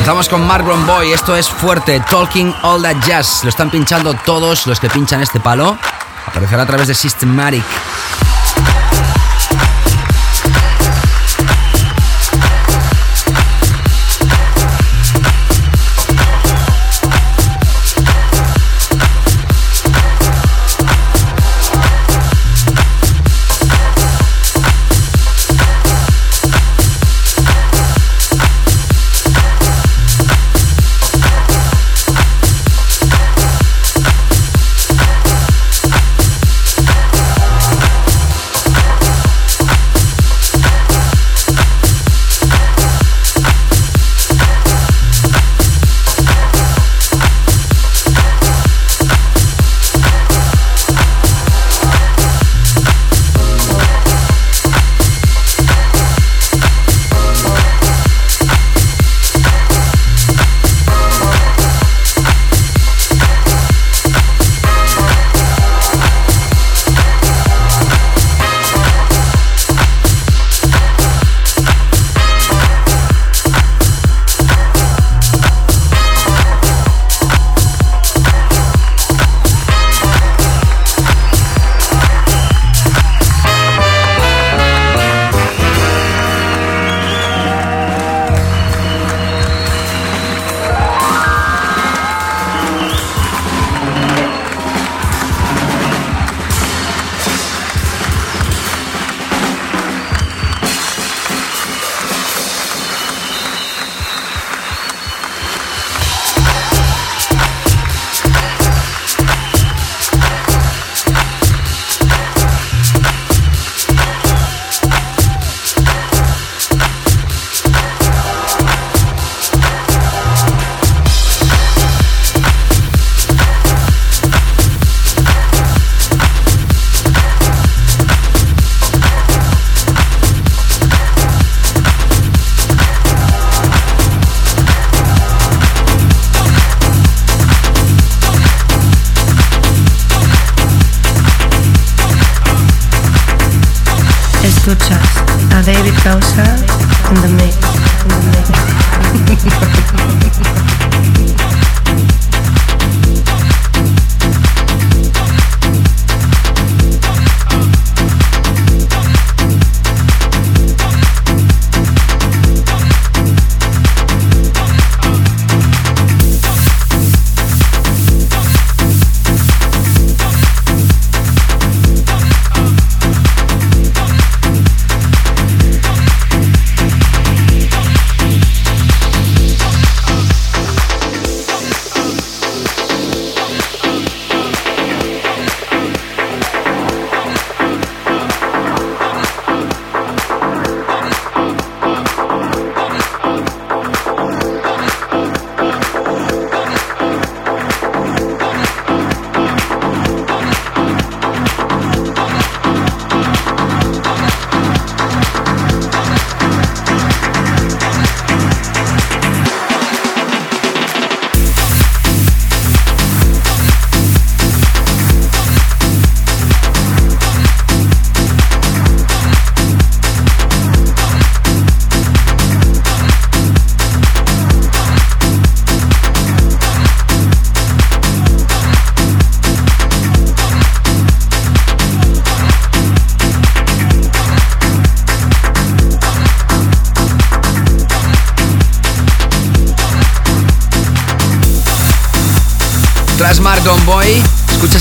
Estamos 0.06 0.30
con 0.30 0.46
Mark 0.46 0.64
Boy, 0.86 1.14
esto 1.14 1.36
es 1.36 1.50
fuerte, 1.50 2.00
Talking 2.00 2.54
All 2.62 2.84
That 2.84 2.98
Jazz. 3.08 3.44
Lo 3.44 3.50
están 3.50 3.72
pinchando 3.72 4.14
todos 4.14 4.68
los 4.68 4.80
que 4.80 4.88
pinchan 4.88 5.20
este 5.20 5.40
palo. 5.40 5.80
Aparecerá 6.28 6.62
a 6.62 6.66
través 6.68 6.88
de 6.90 6.94
Systematic. 6.94 7.64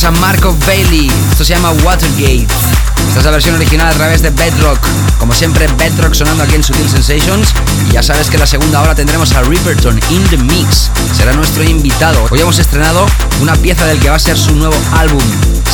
A 0.06 0.10
Marco 0.10 0.56
Bailey. 0.66 1.10
Esto 1.30 1.44
se 1.44 1.54
llama 1.54 1.70
Watergate. 1.82 2.46
Estás 3.08 3.18
es 3.18 3.24
la 3.24 3.30
versión 3.30 3.54
original 3.54 3.92
a 3.92 3.94
través 3.94 4.22
de 4.22 4.30
Bedrock. 4.30 4.78
Como 5.18 5.32
siempre, 5.32 5.66
Bedrock 5.78 6.14
sonando 6.14 6.42
aquí 6.42 6.56
en 6.56 6.62
Sutil 6.62 6.88
Sensations. 6.88 7.54
Y 7.88 7.92
ya 7.92 8.02
sabes 8.02 8.28
que 8.28 8.36
la 8.36 8.46
segunda 8.46 8.82
hora 8.82 8.94
tendremos 8.94 9.32
a 9.32 9.42
Riverton 9.42 9.98
in 10.10 10.22
the 10.28 10.36
Mix. 10.36 10.90
Será 11.16 11.32
nuestro 11.32 11.62
invitado. 11.64 12.26
Hoy 12.30 12.40
hemos 12.40 12.58
estrenado 12.58 13.06
una 13.40 13.54
pieza 13.56 13.86
del 13.86 13.98
que 13.98 14.10
va 14.10 14.16
a 14.16 14.20
ser 14.20 14.36
su 14.36 14.54
nuevo 14.54 14.76
álbum. 14.92 15.22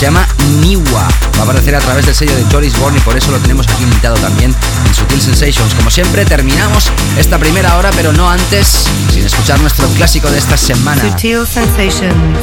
Se 0.00 0.06
llama 0.06 0.26
Niwa. 0.62 1.06
Va 1.36 1.40
a 1.40 1.42
aparecer 1.42 1.74
a 1.74 1.78
través 1.78 2.06
del 2.06 2.14
sello 2.14 2.34
de 2.34 2.42
Joris 2.50 2.74
Born 2.78 2.96
y 2.96 3.00
por 3.00 3.18
eso 3.18 3.30
lo 3.32 3.38
tenemos 3.38 3.68
aquí 3.68 3.82
invitado 3.82 4.16
también 4.16 4.56
en 4.86 4.94
Sutil 4.94 5.20
Sensations. 5.20 5.74
Como 5.74 5.90
siempre, 5.90 6.24
terminamos 6.24 6.90
esta 7.18 7.36
primera 7.36 7.76
hora, 7.76 7.90
pero 7.94 8.10
no 8.10 8.30
antes, 8.30 8.86
sin 9.12 9.26
escuchar 9.26 9.60
nuestro 9.60 9.86
clásico 9.88 10.30
de 10.30 10.38
esta 10.38 10.56
semana. 10.56 11.02
Sutil 11.02 11.46
Sensations, 11.46 12.38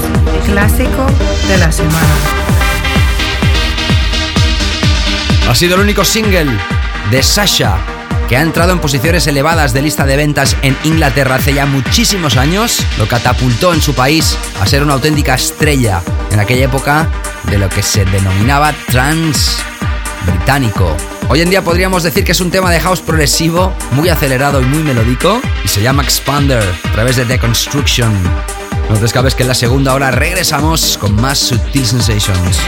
clásico 0.46 1.08
de 1.48 1.58
la 1.58 1.72
semana. 1.72 2.16
Ha 5.50 5.56
sido 5.56 5.74
el 5.78 5.82
único 5.82 6.06
single 6.06 6.56
de 7.10 7.24
Sasha 7.24 7.80
que 8.30 8.38
ha 8.38 8.42
entrado 8.42 8.72
en 8.72 8.78
posiciones 8.78 9.26
elevadas 9.26 9.74
de 9.74 9.82
lista 9.82 10.06
de 10.06 10.16
ventas 10.16 10.56
en 10.62 10.78
Inglaterra 10.84 11.36
hace 11.36 11.56
ya 11.56 11.66
muchísimos 11.66 12.38
años, 12.38 12.86
lo 13.00 13.08
catapultó 13.08 13.74
en 13.74 13.82
su 13.82 13.96
país 13.96 14.38
a 14.62 14.68
ser 14.68 14.84
una 14.84 14.94
auténtica 14.94 15.34
estrella 15.34 16.04
en 16.30 16.40
aquella 16.40 16.66
época 16.66 17.10
de 17.50 17.58
lo 17.58 17.70
que 17.70 17.82
se 17.82 18.06
denominaba 18.06 18.74
trans 18.88 19.58
británico. 20.26 20.96
Hoy 21.30 21.42
en 21.42 21.50
día 21.50 21.62
podríamos 21.62 22.04
decir 22.04 22.24
que 22.24 22.32
es 22.32 22.40
un 22.42 22.52
tema 22.52 22.72
de 22.72 22.80
house 22.80 23.02
progresivo, 23.02 23.74
muy 23.92 24.10
acelerado 24.10 24.62
y 24.62 24.66
muy 24.66 24.84
melódico, 24.84 25.42
y 25.64 25.68
se 25.68 25.82
llama 25.82 26.04
Expander 26.04 26.64
a 26.84 26.92
través 26.92 27.16
de 27.16 27.26
The 27.26 27.40
Construction. 27.40 28.14
No 28.90 28.98
te 28.98 29.06
escapes 29.06 29.36
que 29.36 29.44
en 29.44 29.50
la 29.50 29.56
segunda 29.56 29.94
hora 29.94 30.12
regresamos 30.12 30.98
con 30.98 31.14
más 31.16 31.38
Sutil 31.40 31.86
Sensations. 31.86 32.60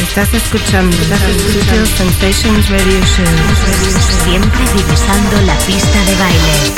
Estás 0.00 0.32
escuchando 0.32 0.96
Sutil 0.96 1.86
Sensations 1.96 2.70
Radio 2.70 3.00
Show. 3.00 3.26
Siempre 4.24 4.60
divisando 4.74 5.40
la 5.44 5.54
pista 5.66 6.04
de 6.04 6.14
baile. 6.16 6.72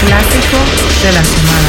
Clásico 0.00 0.58
de 1.02 1.12
la 1.12 1.24
semana. 1.24 1.68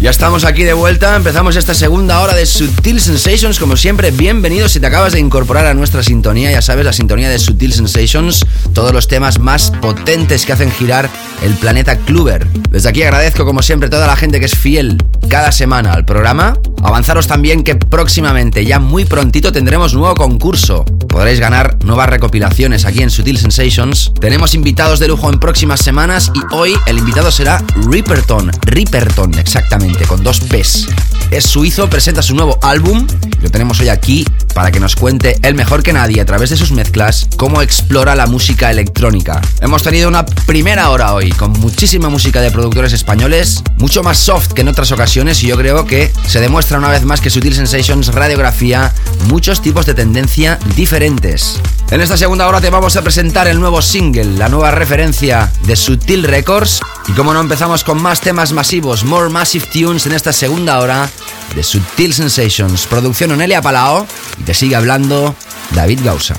Ya 0.00 0.08
estamos 0.08 0.46
aquí 0.46 0.64
de 0.64 0.72
vuelta, 0.72 1.14
empezamos 1.14 1.56
esta 1.56 1.74
segunda 1.74 2.20
hora 2.20 2.34
de 2.34 2.46
Sutil 2.46 3.02
Sensations, 3.02 3.58
como 3.58 3.76
siempre, 3.76 4.10
bienvenidos 4.10 4.72
si 4.72 4.80
te 4.80 4.86
acabas 4.86 5.12
de 5.12 5.20
incorporar 5.20 5.66
a 5.66 5.74
nuestra 5.74 6.02
sintonía, 6.02 6.50
ya 6.50 6.62
sabes, 6.62 6.86
la 6.86 6.94
sintonía 6.94 7.28
de 7.28 7.38
Sutil 7.38 7.74
Sensations, 7.74 8.46
todos 8.72 8.94
los 8.94 9.08
temas 9.08 9.38
más 9.38 9.70
potentes 9.82 10.46
que 10.46 10.54
hacen 10.54 10.72
girar 10.72 11.10
el 11.42 11.52
planeta 11.52 11.98
Kluber. 11.98 12.46
Desde 12.70 12.88
aquí 12.88 13.02
agradezco 13.02 13.44
como 13.44 13.60
siempre 13.60 13.90
toda 13.90 14.06
la 14.06 14.16
gente 14.16 14.40
que 14.40 14.46
es 14.46 14.56
fiel 14.56 14.96
cada 15.28 15.52
semana 15.52 15.92
al 15.92 16.06
programa. 16.06 16.54
Avanzaros 16.82 17.26
también 17.26 17.62
que 17.62 17.76
próximamente, 17.76 18.64
ya 18.64 18.78
muy 18.78 19.04
prontito, 19.04 19.52
tendremos 19.52 19.92
nuevo 19.92 20.14
concurso. 20.14 20.84
Podréis 21.08 21.40
ganar 21.40 21.76
nuevas 21.84 22.08
recopilaciones 22.08 22.86
aquí 22.86 23.02
en 23.02 23.10
Sutil 23.10 23.38
Sensations. 23.38 24.12
Tenemos 24.18 24.54
invitados 24.54 24.98
de 24.98 25.08
lujo 25.08 25.30
en 25.30 25.38
próximas 25.38 25.80
semanas 25.80 26.32
y 26.34 26.54
hoy 26.54 26.74
el 26.86 26.98
invitado 26.98 27.30
será 27.30 27.62
Ripperton. 27.86 28.50
Ripperton, 28.62 29.34
exactamente 29.38 29.89
con 30.06 30.22
dos 30.22 30.40
P's. 30.40 30.88
Es 31.30 31.44
suizo, 31.44 31.88
presenta 31.88 32.22
su 32.22 32.34
nuevo 32.34 32.58
álbum, 32.62 33.06
lo 33.40 33.50
tenemos 33.50 33.80
hoy 33.80 33.88
aquí 33.88 34.24
para 34.60 34.72
que 34.72 34.78
nos 34.78 34.94
cuente 34.94 35.38
él 35.40 35.54
mejor 35.54 35.82
que 35.82 35.94
nadie 35.94 36.20
a 36.20 36.26
través 36.26 36.50
de 36.50 36.56
sus 36.58 36.70
mezclas 36.70 37.26
cómo 37.38 37.62
explora 37.62 38.14
la 38.14 38.26
música 38.26 38.70
electrónica. 38.70 39.40
Hemos 39.62 39.82
tenido 39.82 40.06
una 40.06 40.26
primera 40.26 40.90
hora 40.90 41.14
hoy 41.14 41.30
con 41.30 41.52
muchísima 41.52 42.10
música 42.10 42.42
de 42.42 42.50
productores 42.50 42.92
españoles, 42.92 43.64
mucho 43.78 44.02
más 44.02 44.18
soft 44.18 44.52
que 44.52 44.60
en 44.60 44.68
otras 44.68 44.92
ocasiones 44.92 45.42
y 45.42 45.46
yo 45.46 45.56
creo 45.56 45.86
que 45.86 46.12
se 46.26 46.40
demuestra 46.40 46.76
una 46.76 46.90
vez 46.90 47.04
más 47.04 47.22
que 47.22 47.30
Sutil 47.30 47.54
Sensations 47.54 48.08
radiografía 48.08 48.92
muchos 49.28 49.62
tipos 49.62 49.86
de 49.86 49.94
tendencia 49.94 50.58
diferentes. 50.76 51.58
En 51.90 52.02
esta 52.02 52.18
segunda 52.18 52.46
hora 52.46 52.60
te 52.60 52.68
vamos 52.68 52.96
a 52.96 53.02
presentar 53.02 53.48
el 53.48 53.58
nuevo 53.58 53.80
single, 53.80 54.36
la 54.36 54.50
nueva 54.50 54.72
referencia 54.72 55.50
de 55.62 55.74
Sutil 55.74 56.22
Records 56.22 56.82
y 57.08 57.12
como 57.12 57.32
no 57.32 57.40
empezamos 57.40 57.82
con 57.82 58.00
más 58.00 58.20
temas 58.20 58.52
masivos, 58.52 59.04
More 59.04 59.30
Massive 59.30 59.66
Tunes 59.72 60.04
en 60.04 60.12
esta 60.12 60.34
segunda 60.34 60.78
hora 60.80 61.08
de 61.54 61.62
Sutil 61.62 62.14
Sensations. 62.14 62.86
Producción 62.86 63.32
Onelia 63.32 63.60
Palao 63.62 64.06
te 64.50 64.54
sigue 64.54 64.74
hablando 64.74 65.36
David 65.76 66.00
Gausa. 66.02 66.34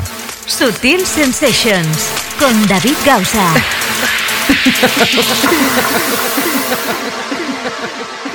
Sutil 0.46 1.06
Sensations 1.06 2.10
con 2.38 2.68
David 2.68 2.98
Gausa. 3.06 3.54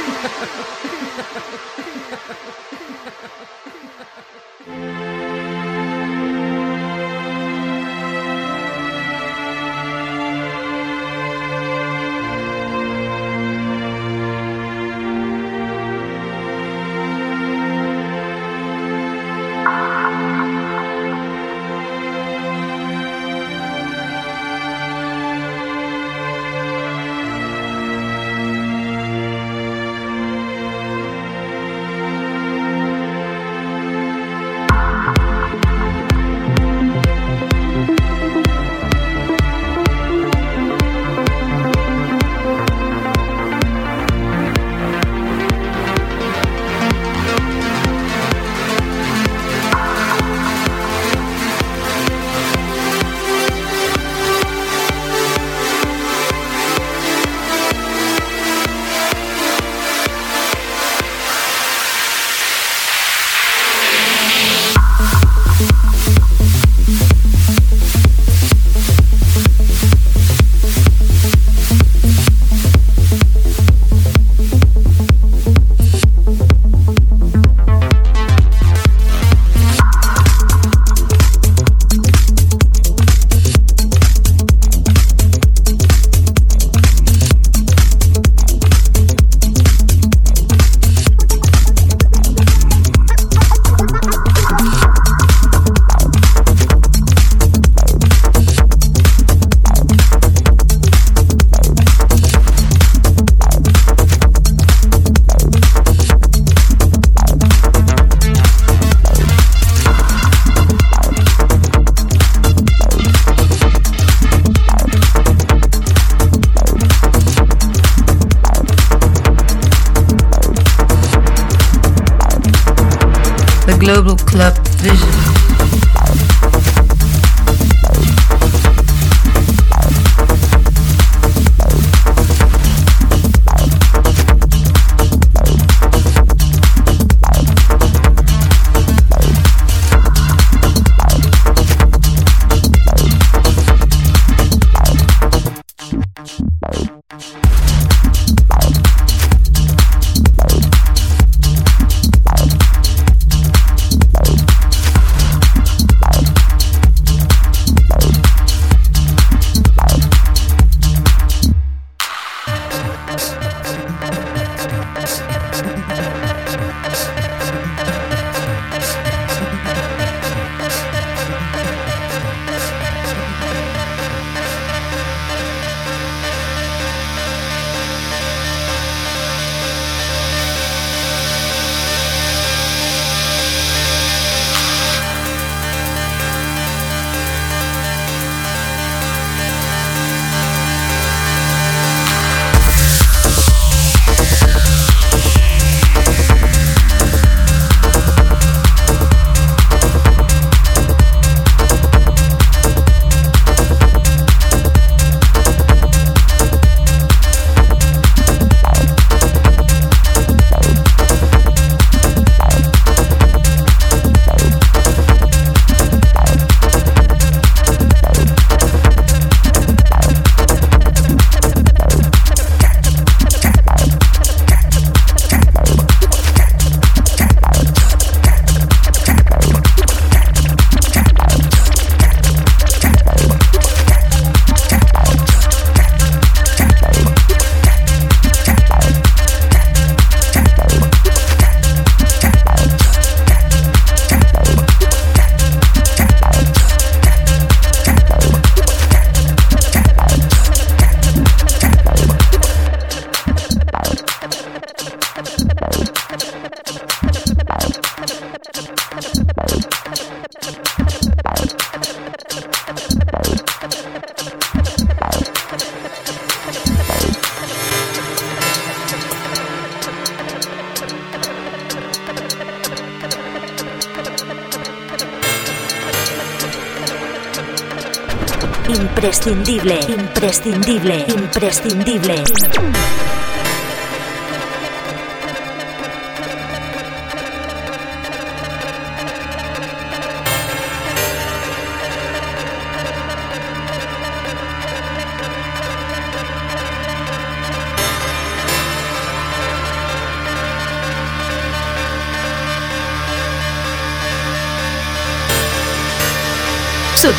imprescindible, 280.17 281.05
imprescindible, 281.09 282.25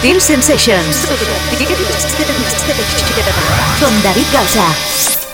imprescindible. 0.04 0.18
Sutil 0.18 0.22
Sensations. 0.22 1.08
Con 3.80 4.02
David 4.04 4.26
Gausa. 4.32 5.27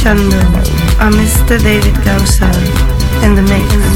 Escuchando 0.00 0.38
a 0.98 1.10
Mr. 1.10 1.62
David 1.62 1.94
Gausser 2.06 2.48
en 3.22 3.34
the 3.34 3.42
mix, 3.42 3.89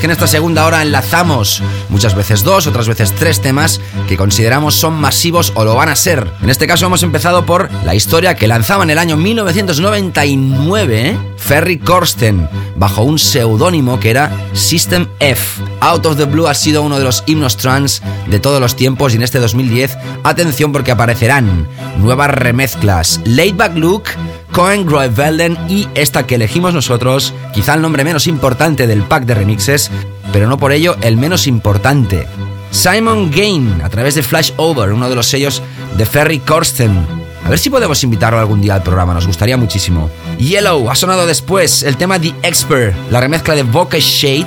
que 0.00 0.06
en 0.06 0.12
esta 0.12 0.26
segunda 0.26 0.66
hora 0.66 0.82
enlazamos 0.82 1.62
muchas 1.88 2.14
veces 2.14 2.42
dos, 2.42 2.66
otras 2.66 2.88
veces 2.88 3.12
tres 3.12 3.40
temas 3.40 3.80
que 4.08 4.16
consideramos 4.16 4.74
son 4.74 4.94
masivos 4.94 5.52
o 5.54 5.64
lo 5.64 5.74
van 5.74 5.88
a 5.88 5.96
ser. 5.96 6.32
En 6.42 6.50
este 6.50 6.66
caso 6.66 6.86
hemos 6.86 7.02
empezado 7.02 7.44
por 7.44 7.70
la 7.84 7.94
historia 7.94 8.34
que 8.34 8.48
lanzaba 8.48 8.84
en 8.84 8.90
el 8.90 8.98
año 8.98 9.16
1999 9.16 11.08
¿eh? 11.08 11.18
Ferry 11.36 11.78
Corsten 11.78 12.48
bajo 12.76 13.02
un 13.02 13.18
seudónimo 13.18 14.00
que 14.00 14.10
era 14.10 14.30
System 14.52 15.06
F. 15.20 15.62
Out 15.80 16.06
of 16.06 16.16
the 16.16 16.24
Blue 16.24 16.46
ha 16.46 16.54
sido 16.54 16.82
uno 16.82 16.98
de 16.98 17.04
los 17.04 17.22
himnos 17.26 17.56
trans 17.56 18.02
de 18.26 18.40
todos 18.40 18.60
los 18.60 18.76
tiempos 18.76 19.12
y 19.12 19.16
en 19.16 19.22
este 19.22 19.38
2010, 19.38 19.96
atención 20.24 20.72
porque 20.72 20.92
aparecerán 20.92 21.68
nuevas 21.98 22.30
remezclas. 22.30 23.20
Laidback 23.24 23.76
Luke 23.76 24.10
Cohen 24.54 24.86
Groevelden 24.86 25.58
y 25.68 25.88
esta 25.96 26.28
que 26.28 26.36
elegimos 26.36 26.72
nosotros, 26.72 27.34
quizá 27.54 27.74
el 27.74 27.82
nombre 27.82 28.04
menos 28.04 28.26
importante 28.26 28.86
del 28.86 29.04
pack 29.04 29.24
de 29.24 29.34
remixes, 29.34 29.90
pero 30.32 30.48
no 30.48 30.58
por 30.58 30.72
ello 30.72 30.96
el 31.02 31.16
menos 31.16 31.46
importante. 31.46 32.26
Simon 32.70 33.30
Gain, 33.30 33.80
a 33.82 33.88
través 33.88 34.16
de 34.16 34.22
Flash 34.22 34.52
Over, 34.56 34.92
uno 34.92 35.08
de 35.08 35.14
los 35.14 35.28
sellos 35.28 35.62
de 35.96 36.04
Ferry 36.04 36.40
Corsten. 36.40 37.06
A 37.44 37.48
ver 37.48 37.58
si 37.58 37.70
podemos 37.70 38.02
invitarlo 38.02 38.40
algún 38.40 38.60
día 38.60 38.74
al 38.74 38.82
programa, 38.82 39.14
nos 39.14 39.26
gustaría 39.26 39.56
muchísimo. 39.56 40.10
Yellow 40.38 40.90
ha 40.90 40.96
sonado 40.96 41.26
después, 41.26 41.82
el 41.84 41.96
tema 41.96 42.18
The 42.18 42.34
Expert, 42.42 42.96
la 43.10 43.20
remezcla 43.20 43.54
de 43.54 43.62
Vocal 43.62 44.00
Shade, 44.00 44.46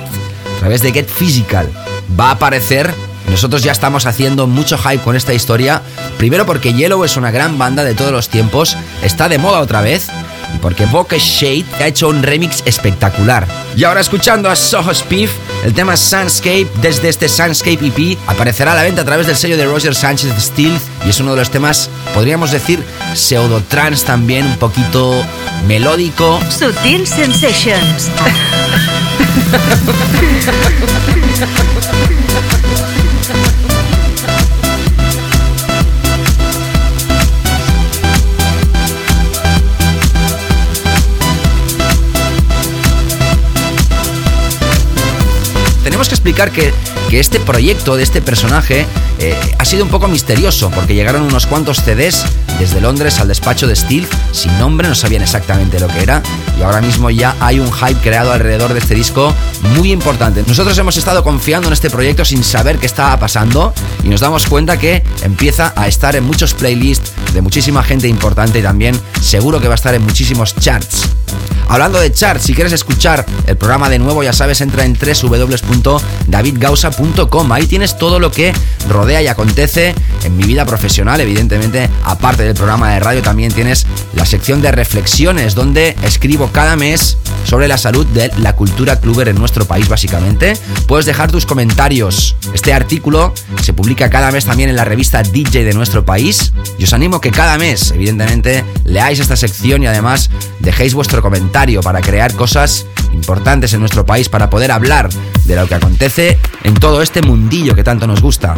a 0.56 0.58
través 0.58 0.82
de 0.82 0.92
Get 0.92 1.08
Physical. 1.08 1.70
Va 2.18 2.28
a 2.28 2.32
aparecer 2.32 2.92
nosotros 3.30 3.62
ya 3.62 3.72
estamos 3.72 4.06
haciendo 4.06 4.46
mucho 4.46 4.78
hype 4.78 5.02
con 5.02 5.14
esta 5.14 5.34
historia, 5.34 5.82
primero 6.16 6.46
porque 6.46 6.72
Yellow 6.72 7.04
es 7.04 7.16
una 7.16 7.30
gran 7.30 7.58
banda 7.58 7.84
de 7.84 7.94
todos 7.94 8.10
los 8.10 8.28
tiempos, 8.28 8.76
está 9.02 9.28
de 9.28 9.38
moda 9.38 9.60
otra 9.60 9.80
vez, 9.80 10.08
y 10.54 10.58
porque 10.58 10.86
Bokeh 10.86 11.18
Shade 11.18 11.64
ha 11.80 11.86
hecho 11.86 12.08
un 12.08 12.22
remix 12.22 12.62
espectacular. 12.64 13.46
Y 13.76 13.84
ahora 13.84 14.00
escuchando 14.00 14.48
a 14.50 14.56
Soho 14.56 14.94
Spiff, 14.94 15.30
el 15.64 15.74
tema 15.74 15.96
Sunscape 15.96 16.66
desde 16.80 17.08
este 17.08 17.28
Sunscape 17.28 17.86
EP 17.86 18.18
aparecerá 18.26 18.72
a 18.72 18.76
la 18.76 18.82
venta 18.82 19.02
a 19.02 19.04
través 19.04 19.26
del 19.26 19.36
sello 19.36 19.56
de 19.56 19.66
Roger 19.66 19.94
Sánchez 19.94 20.32
Steel 20.38 20.78
y 21.06 21.10
es 21.10 21.20
uno 21.20 21.32
de 21.32 21.38
los 21.38 21.50
temas, 21.50 21.90
podríamos 22.14 22.50
decir, 22.50 22.82
pseudo 23.14 23.62
trans 23.68 24.04
también, 24.04 24.46
un 24.46 24.56
poquito 24.56 25.24
melódico. 25.66 26.40
Sutil 26.50 27.06
Sensations. 27.06 28.08
tenemos 45.98 46.08
que 46.10 46.14
explicar 46.14 46.52
que, 46.52 46.97
este 47.16 47.40
proyecto 47.40 47.96
de 47.96 48.02
este 48.02 48.20
personaje 48.20 48.86
eh, 49.18 49.34
ha 49.58 49.64
sido 49.64 49.84
un 49.84 49.90
poco 49.90 50.08
misterioso, 50.08 50.70
porque 50.70 50.94
llegaron 50.94 51.22
unos 51.22 51.46
cuantos 51.46 51.78
CDs 51.78 52.24
desde 52.58 52.80
Londres 52.80 53.18
al 53.18 53.28
despacho 53.28 53.66
de 53.66 53.74
Steel, 53.74 54.06
sin 54.30 54.56
nombre, 54.58 54.88
no 54.88 54.94
sabían 54.94 55.22
exactamente 55.22 55.80
lo 55.80 55.88
que 55.88 56.02
era, 56.02 56.22
y 56.58 56.62
ahora 56.62 56.82
mismo 56.82 57.08
ya 57.08 57.34
hay 57.40 57.60
un 57.60 57.72
hype 57.72 58.00
creado 58.02 58.32
alrededor 58.32 58.74
de 58.74 58.80
este 58.80 58.94
disco 58.94 59.34
muy 59.76 59.90
importante. 59.90 60.44
Nosotros 60.46 60.76
hemos 60.76 60.98
estado 60.98 61.24
confiando 61.24 61.68
en 61.68 61.72
este 61.72 61.88
proyecto 61.88 62.26
sin 62.26 62.44
saber 62.44 62.78
qué 62.78 62.86
estaba 62.86 63.18
pasando, 63.18 63.72
y 64.04 64.08
nos 64.08 64.20
damos 64.20 64.46
cuenta 64.46 64.78
que 64.78 65.02
empieza 65.22 65.72
a 65.76 65.88
estar 65.88 66.14
en 66.14 66.24
muchos 66.24 66.52
playlists 66.52 67.12
de 67.32 67.40
muchísima 67.40 67.82
gente 67.82 68.06
importante 68.06 68.58
y 68.58 68.62
también 68.62 69.00
seguro 69.20 69.60
que 69.60 69.68
va 69.68 69.74
a 69.74 69.76
estar 69.76 69.94
en 69.94 70.02
muchísimos 70.02 70.54
charts. 70.56 71.08
Hablando 71.70 72.00
de 72.00 72.10
charts, 72.12 72.44
si 72.44 72.54
quieres 72.54 72.72
escuchar 72.72 73.26
el 73.46 73.58
programa 73.58 73.90
de 73.90 73.98
nuevo, 73.98 74.22
ya 74.22 74.32
sabes, 74.32 74.62
entra 74.62 74.86
en 74.86 74.94
www.davidgausa.com 74.94 76.97
Ahí 77.52 77.66
tienes 77.66 77.98
todo 77.98 78.20
lo 78.20 78.30
que 78.30 78.52
rodea 78.88 79.20
y 79.20 79.26
acontece 79.26 79.94
en 80.24 80.36
mi 80.36 80.44
vida 80.44 80.64
profesional. 80.64 81.20
Evidentemente, 81.20 81.88
aparte 82.04 82.44
del 82.44 82.54
programa 82.54 82.92
de 82.92 83.00
radio, 83.00 83.22
también 83.22 83.52
tienes 83.52 83.86
la 84.14 84.24
sección 84.24 84.62
de 84.62 84.70
reflexiones 84.70 85.54
donde 85.54 85.96
escribo 86.02 86.50
cada 86.52 86.76
mes 86.76 87.16
sobre 87.44 87.68
la 87.68 87.78
salud 87.78 88.06
de 88.06 88.30
la 88.38 88.54
cultura 88.54 89.00
cluber 89.00 89.28
en 89.28 89.36
nuestro 89.36 89.64
país, 89.64 89.88
básicamente. 89.88 90.54
Puedes 90.86 91.06
dejar 91.06 91.30
tus 91.30 91.46
comentarios. 91.46 92.36
Este 92.52 92.72
artículo 92.72 93.32
se 93.62 93.72
publica 93.72 94.10
cada 94.10 94.30
mes 94.30 94.44
también 94.44 94.70
en 94.70 94.76
la 94.76 94.84
revista 94.84 95.22
DJ 95.22 95.64
de 95.64 95.74
nuestro 95.74 96.04
país. 96.04 96.52
Y 96.78 96.84
os 96.84 96.92
animo 96.92 97.20
que 97.20 97.30
cada 97.30 97.58
mes, 97.58 97.90
evidentemente, 97.90 98.64
leáis 98.84 99.18
esta 99.18 99.36
sección 99.36 99.82
y 99.82 99.86
además 99.86 100.30
dejéis 100.60 100.94
vuestro 100.94 101.22
comentario 101.22 101.80
para 101.80 102.00
crear 102.00 102.34
cosas 102.34 102.86
importantes 103.12 103.72
en 103.72 103.80
nuestro 103.80 104.04
país 104.04 104.28
para 104.28 104.50
poder 104.50 104.70
hablar 104.70 105.08
de 105.44 105.56
lo 105.56 105.66
que 105.66 105.74
acontece 105.74 106.38
en 106.62 106.74
todo 106.74 106.87
este 107.02 107.22
mundillo 107.22 107.74
que 107.74 107.84
tanto 107.84 108.06
nos 108.06 108.20
gusta. 108.22 108.56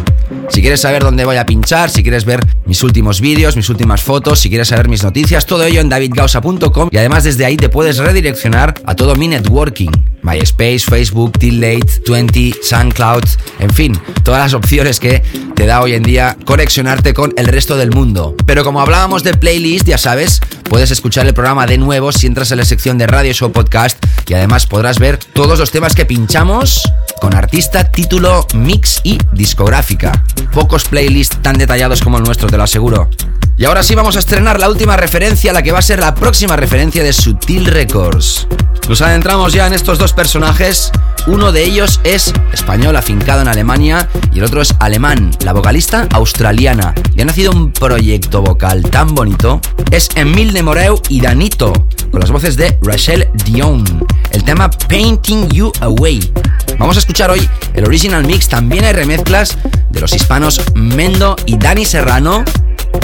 Si 0.49 0.61
quieres 0.61 0.81
saber 0.81 1.03
dónde 1.03 1.25
voy 1.25 1.37
a 1.37 1.45
pinchar, 1.45 1.89
si 1.89 2.01
quieres 2.01 2.25
ver 2.25 2.39
mis 2.65 2.81
últimos 2.83 3.21
vídeos, 3.21 3.55
mis 3.55 3.69
últimas 3.69 4.01
fotos, 4.01 4.39
si 4.39 4.49
quieres 4.49 4.69
saber 4.69 4.87
mis 4.87 5.03
noticias, 5.03 5.45
todo 5.45 5.63
ello 5.63 5.81
en 5.81 5.89
davidgausa.com 5.89 6.89
y 6.91 6.97
además 6.97 7.23
desde 7.23 7.45
ahí 7.45 7.57
te 7.57 7.69
puedes 7.69 7.97
redireccionar 7.97 8.73
a 8.85 8.95
todo 8.95 9.15
mi 9.15 9.27
networking. 9.27 9.91
MySpace, 10.23 10.79
Facebook, 10.79 11.33
Tillate, 11.39 12.01
20, 12.07 12.53
SoundCloud, 12.61 13.23
en 13.59 13.69
fin, 13.71 13.99
todas 14.23 14.41
las 14.41 14.53
opciones 14.53 14.99
que 14.99 15.23
te 15.55 15.65
da 15.65 15.81
hoy 15.81 15.93
en 15.93 16.03
día 16.03 16.37
conexionarte 16.45 17.13
con 17.13 17.33
el 17.37 17.47
resto 17.47 17.75
del 17.75 17.91
mundo. 17.91 18.35
Pero 18.45 18.63
como 18.63 18.81
hablábamos 18.81 19.23
de 19.23 19.33
playlist, 19.33 19.87
ya 19.87 19.97
sabes, 19.97 20.39
puedes 20.69 20.91
escuchar 20.91 21.25
el 21.25 21.33
programa 21.33 21.65
de 21.65 21.77
nuevo 21.77 22.11
si 22.11 22.27
entras 22.27 22.51
en 22.51 22.59
la 22.59 22.65
sección 22.65 22.97
de 22.97 23.07
Radio 23.07 23.33
Show 23.33 23.51
Podcast 23.51 23.97
y 24.27 24.33
además 24.35 24.67
podrás 24.67 24.99
ver 24.99 25.17
todos 25.17 25.57
los 25.57 25.71
temas 25.71 25.95
que 25.95 26.05
pinchamos 26.05 26.83
con 27.19 27.35
artista, 27.35 27.83
título, 27.83 28.20
mix 28.53 29.01
y 29.03 29.17
discográfica. 29.33 30.23
Pocos 30.53 30.85
playlists 30.85 31.41
tan 31.41 31.57
detallados 31.57 32.01
como 32.01 32.17
el 32.17 32.23
nuestro, 32.23 32.49
te 32.49 32.57
lo 32.57 32.63
aseguro. 32.63 33.09
Y 33.57 33.65
ahora 33.65 33.83
sí 33.83 33.95
vamos 33.95 34.15
a 34.15 34.19
estrenar 34.19 34.59
la 34.59 34.69
última 34.69 34.95
referencia, 34.95 35.53
la 35.53 35.63
que 35.63 35.71
va 35.71 35.79
a 35.79 35.83
ser 35.83 35.99
la 35.99 36.13
próxima 36.13 36.55
referencia 36.55 37.03
de 37.03 37.13
Sutil 37.13 37.65
Records. 37.65 38.47
Nos 38.87 39.01
adentramos 39.01 39.53
ya 39.53 39.67
en 39.67 39.73
estos 39.73 39.97
dos 39.97 40.13
personajes. 40.13 40.91
Uno 41.27 41.51
de 41.51 41.63
ellos 41.63 41.99
es 42.03 42.33
español 42.51 42.95
afincado 42.95 43.41
en 43.41 43.47
Alemania 43.47 44.09
y 44.33 44.39
el 44.39 44.45
otro 44.45 44.61
es 44.61 44.73
alemán, 44.79 45.31
la 45.43 45.53
vocalista 45.53 46.07
australiana. 46.11 46.93
Y 47.15 47.21
ha 47.21 47.25
nacido 47.25 47.51
un 47.51 47.71
proyecto 47.71 48.41
vocal 48.41 48.83
tan 48.83 49.15
bonito. 49.15 49.61
Es 49.91 50.09
Emile 50.15 50.63
Moreu 50.63 50.99
y 51.09 51.21
Danito, 51.21 51.71
con 52.11 52.19
las 52.19 52.31
voces 52.31 52.57
de 52.57 52.77
Rachel 52.81 53.29
Dion. 53.45 53.83
El 54.31 54.43
tema 54.43 54.69
Painting 54.69 55.47
You 55.49 55.71
Away. 55.81 56.31
Vamos 56.79 56.95
a 56.95 56.99
escuchar 56.99 57.29
hoy 57.29 57.47
el 57.75 57.85
original 57.85 58.10
mix. 58.19 58.49
También 58.49 58.83
hay 58.83 58.93
remezclas 58.93 59.57
de 59.89 60.01
los 60.01 60.13
hispanos 60.13 60.61
Mendo 60.75 61.35
y 61.45 61.57
Dani 61.57 61.85
Serrano 61.85 62.43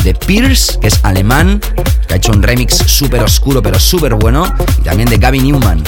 de 0.04 0.14
Pierce, 0.14 0.78
que 0.80 0.88
es 0.88 1.00
alemán, 1.04 1.62
que 2.08 2.14
ha 2.14 2.18
hecho 2.18 2.32
un 2.32 2.44
remix 2.44 2.76
súper 2.78 3.24
oscuro 3.24 3.62
pero 3.62 3.80
súper 3.80 4.14
bueno, 4.16 4.54
y 4.80 4.84
también 4.84 5.10
de 5.10 5.18
Gavin 5.18 5.44
Newman. 5.44 5.84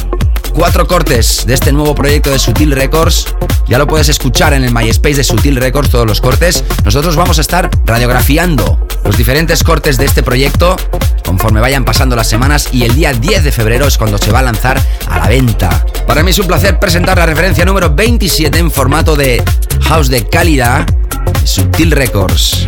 Cuatro 0.53 0.87
cortes 0.87 1.45
de 1.45 1.53
este 1.53 1.71
nuevo 1.71 1.93
proyecto 1.93 2.31
de 2.31 2.39
Sutil 2.39 2.71
Records. 2.71 3.35
Ya 3.67 3.77
lo 3.77 3.87
puedes 3.87 4.09
escuchar 4.09 4.53
en 4.53 4.63
el 4.63 4.73
MySpace 4.73 5.15
de 5.15 5.23
Sutil 5.23 5.55
Records, 5.57 5.89
todos 5.89 6.07
los 6.07 6.21
cortes. 6.21 6.63
Nosotros 6.83 7.15
vamos 7.15 7.37
a 7.37 7.41
estar 7.41 7.69
radiografiando 7.85 8.88
los 9.03 9.17
diferentes 9.17 9.63
cortes 9.63 9.97
de 9.97 10.05
este 10.05 10.23
proyecto 10.23 10.75
conforme 11.25 11.59
vayan 11.59 11.85
pasando 11.85 12.15
las 12.15 12.27
semanas 12.27 12.69
y 12.71 12.83
el 12.83 12.95
día 12.95 13.13
10 13.13 13.43
de 13.43 13.51
febrero 13.51 13.87
es 13.87 13.97
cuando 13.97 14.17
se 14.17 14.31
va 14.31 14.39
a 14.39 14.41
lanzar 14.41 14.81
a 15.07 15.19
la 15.19 15.27
venta. 15.27 15.85
Para 16.07 16.23
mí 16.23 16.31
es 16.31 16.39
un 16.39 16.47
placer 16.47 16.79
presentar 16.79 17.17
la 17.17 17.25
referencia 17.25 17.65
número 17.65 17.93
27 17.93 18.57
en 18.57 18.71
formato 18.71 19.15
de 19.15 19.43
house 19.81 20.09
de 20.09 20.27
calidad, 20.27 20.87
Sutil 21.43 21.91
Records. 21.91 22.65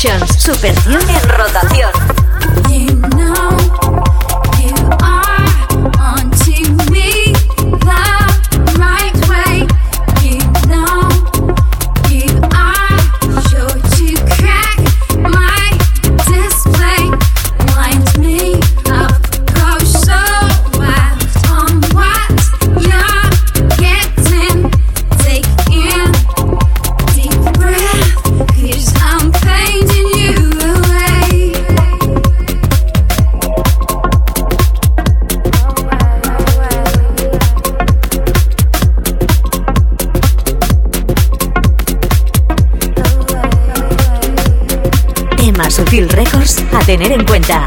Tune 0.00 1.12
en 1.12 1.28
rotación. 1.28 1.97
Sutil 45.88 46.08
Records 46.10 46.62
a 46.70 46.80
tener 46.80 47.12
en 47.12 47.24
cuenta. 47.24 47.64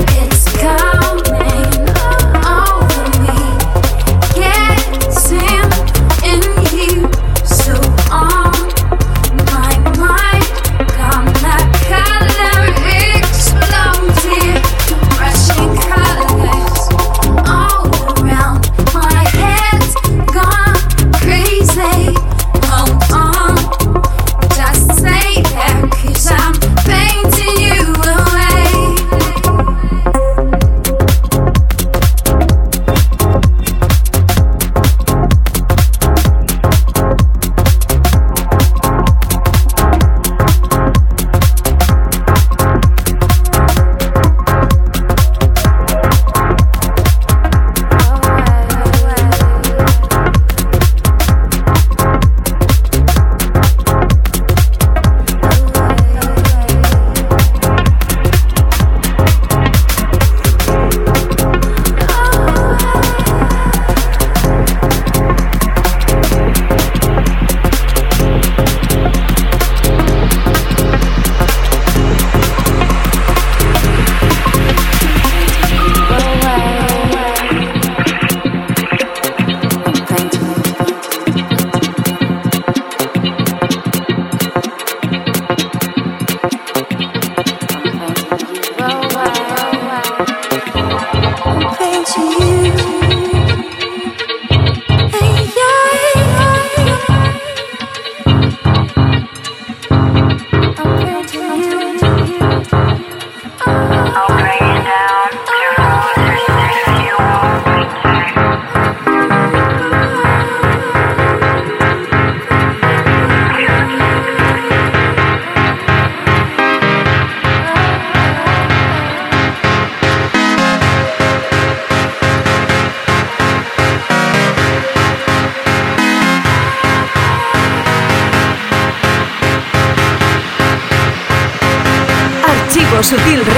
Sutil 133.11 133.50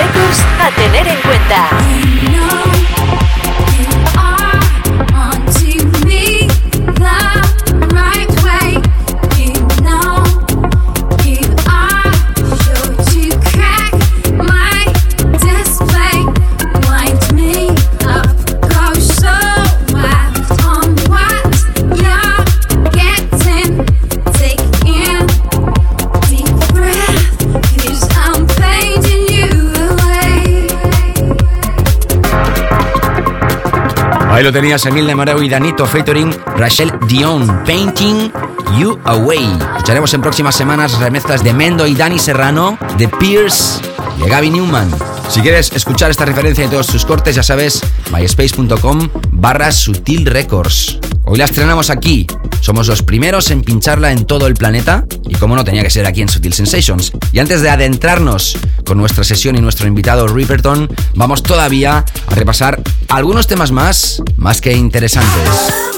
Ahí 34.33 34.43
lo 34.43 34.51
tenías, 34.51 34.83
Emil 34.87 35.05
Nemareu 35.05 35.43
y 35.43 35.47
Danito 35.47 35.85
featuring 35.85 36.35
Rachel 36.57 36.91
Dion, 37.07 37.63
Painting 37.65 38.31
You 38.79 38.97
Away. 39.03 39.47
Echaremos 39.79 40.11
en 40.15 40.21
próximas 40.21 40.55
semanas 40.55 40.97
remezclas 40.97 41.43
de 41.43 41.53
Mendo 41.53 41.85
y 41.85 41.93
Dani 41.93 42.17
Serrano, 42.17 42.79
de 42.97 43.07
Pierce 43.07 43.79
y 44.17 44.23
de 44.23 44.29
Gaby 44.29 44.49
Newman. 44.49 44.89
Si 45.29 45.39
quieres 45.41 45.71
escuchar 45.73 46.09
esta 46.09 46.25
referencia 46.25 46.65
y 46.65 46.67
todos 46.67 46.87
sus 46.87 47.05
cortes, 47.05 47.35
ya 47.35 47.43
sabes, 47.43 47.83
myspace.com 48.11 49.07
barra 49.33 49.71
Sutil 49.71 50.25
Records. 50.25 50.97
Hoy 51.25 51.37
la 51.37 51.45
estrenamos 51.45 51.91
aquí. 51.91 52.25
Somos 52.59 52.87
los 52.87 53.03
primeros 53.03 53.51
en 53.51 53.61
pincharla 53.61 54.11
en 54.11 54.25
todo 54.25 54.47
el 54.47 54.55
planeta 54.55 55.05
y 55.29 55.35
como 55.35 55.55
no 55.55 55.63
tenía 55.63 55.83
que 55.83 55.89
ser 55.89 56.07
aquí 56.07 56.21
en 56.21 56.29
Sutil 56.29 56.53
Sensations. 56.53 57.11
Y 57.31 57.39
antes 57.39 57.61
de 57.61 57.69
adentrarnos 57.69 58.57
con 58.83 58.97
nuestra 58.97 59.23
sesión 59.23 59.55
y 59.55 59.61
nuestro 59.61 59.87
invitado 59.87 60.27
Riverton, 60.27 60.89
vamos 61.13 61.43
todavía 61.43 62.03
a 62.27 62.35
repasar 62.35 62.81
algunos 63.13 63.45
temas 63.45 63.71
más, 63.71 64.23
más 64.37 64.59
que 64.59 64.73
interesantes. 64.73 65.92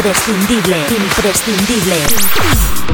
Imprescindible, 0.00 0.86
imprescindible, 0.96 2.89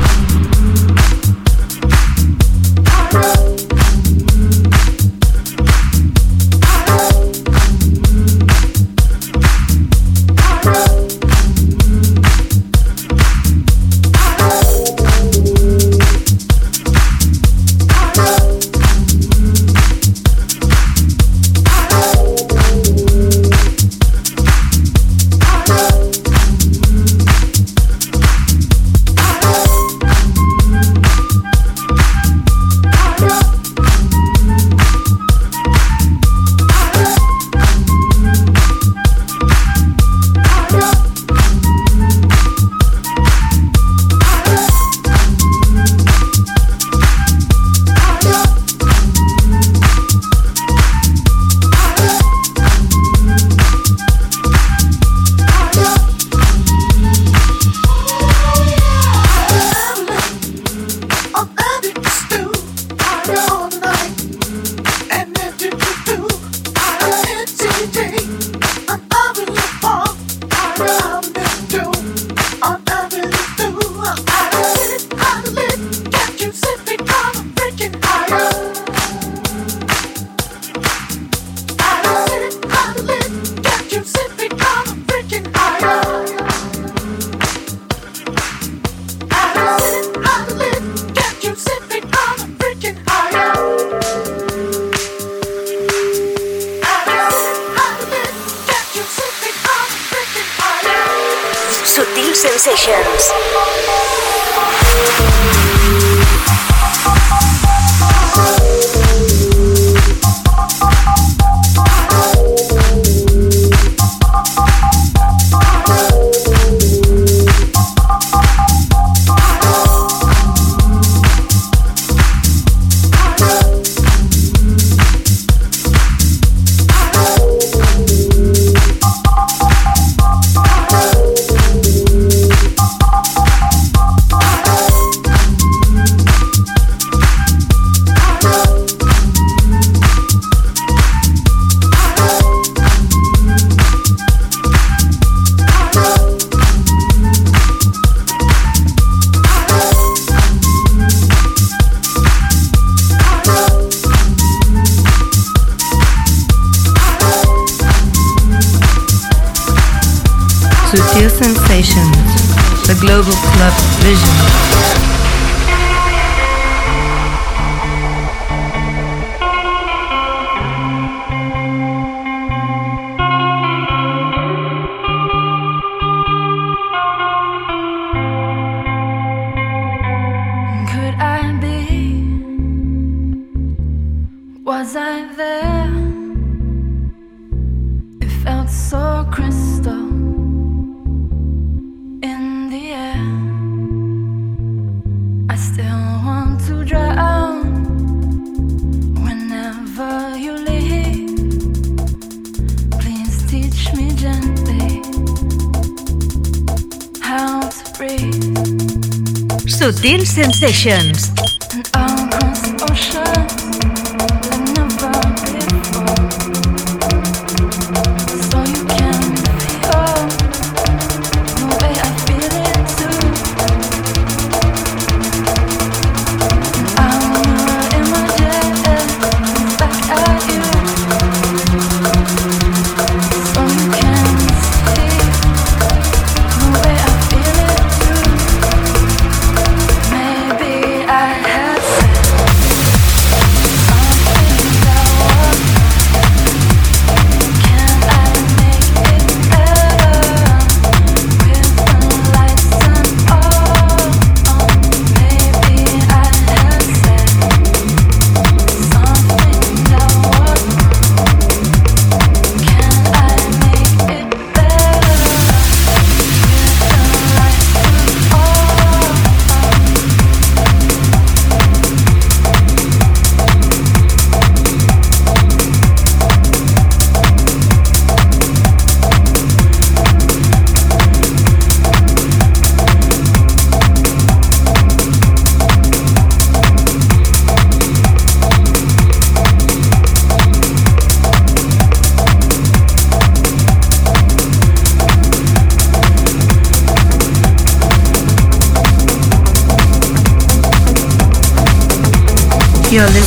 Sensations. 210.86 211.15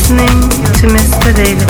Listening 0.09 0.49
to 0.73 0.87
Mr. 0.87 1.35
David 1.35 1.68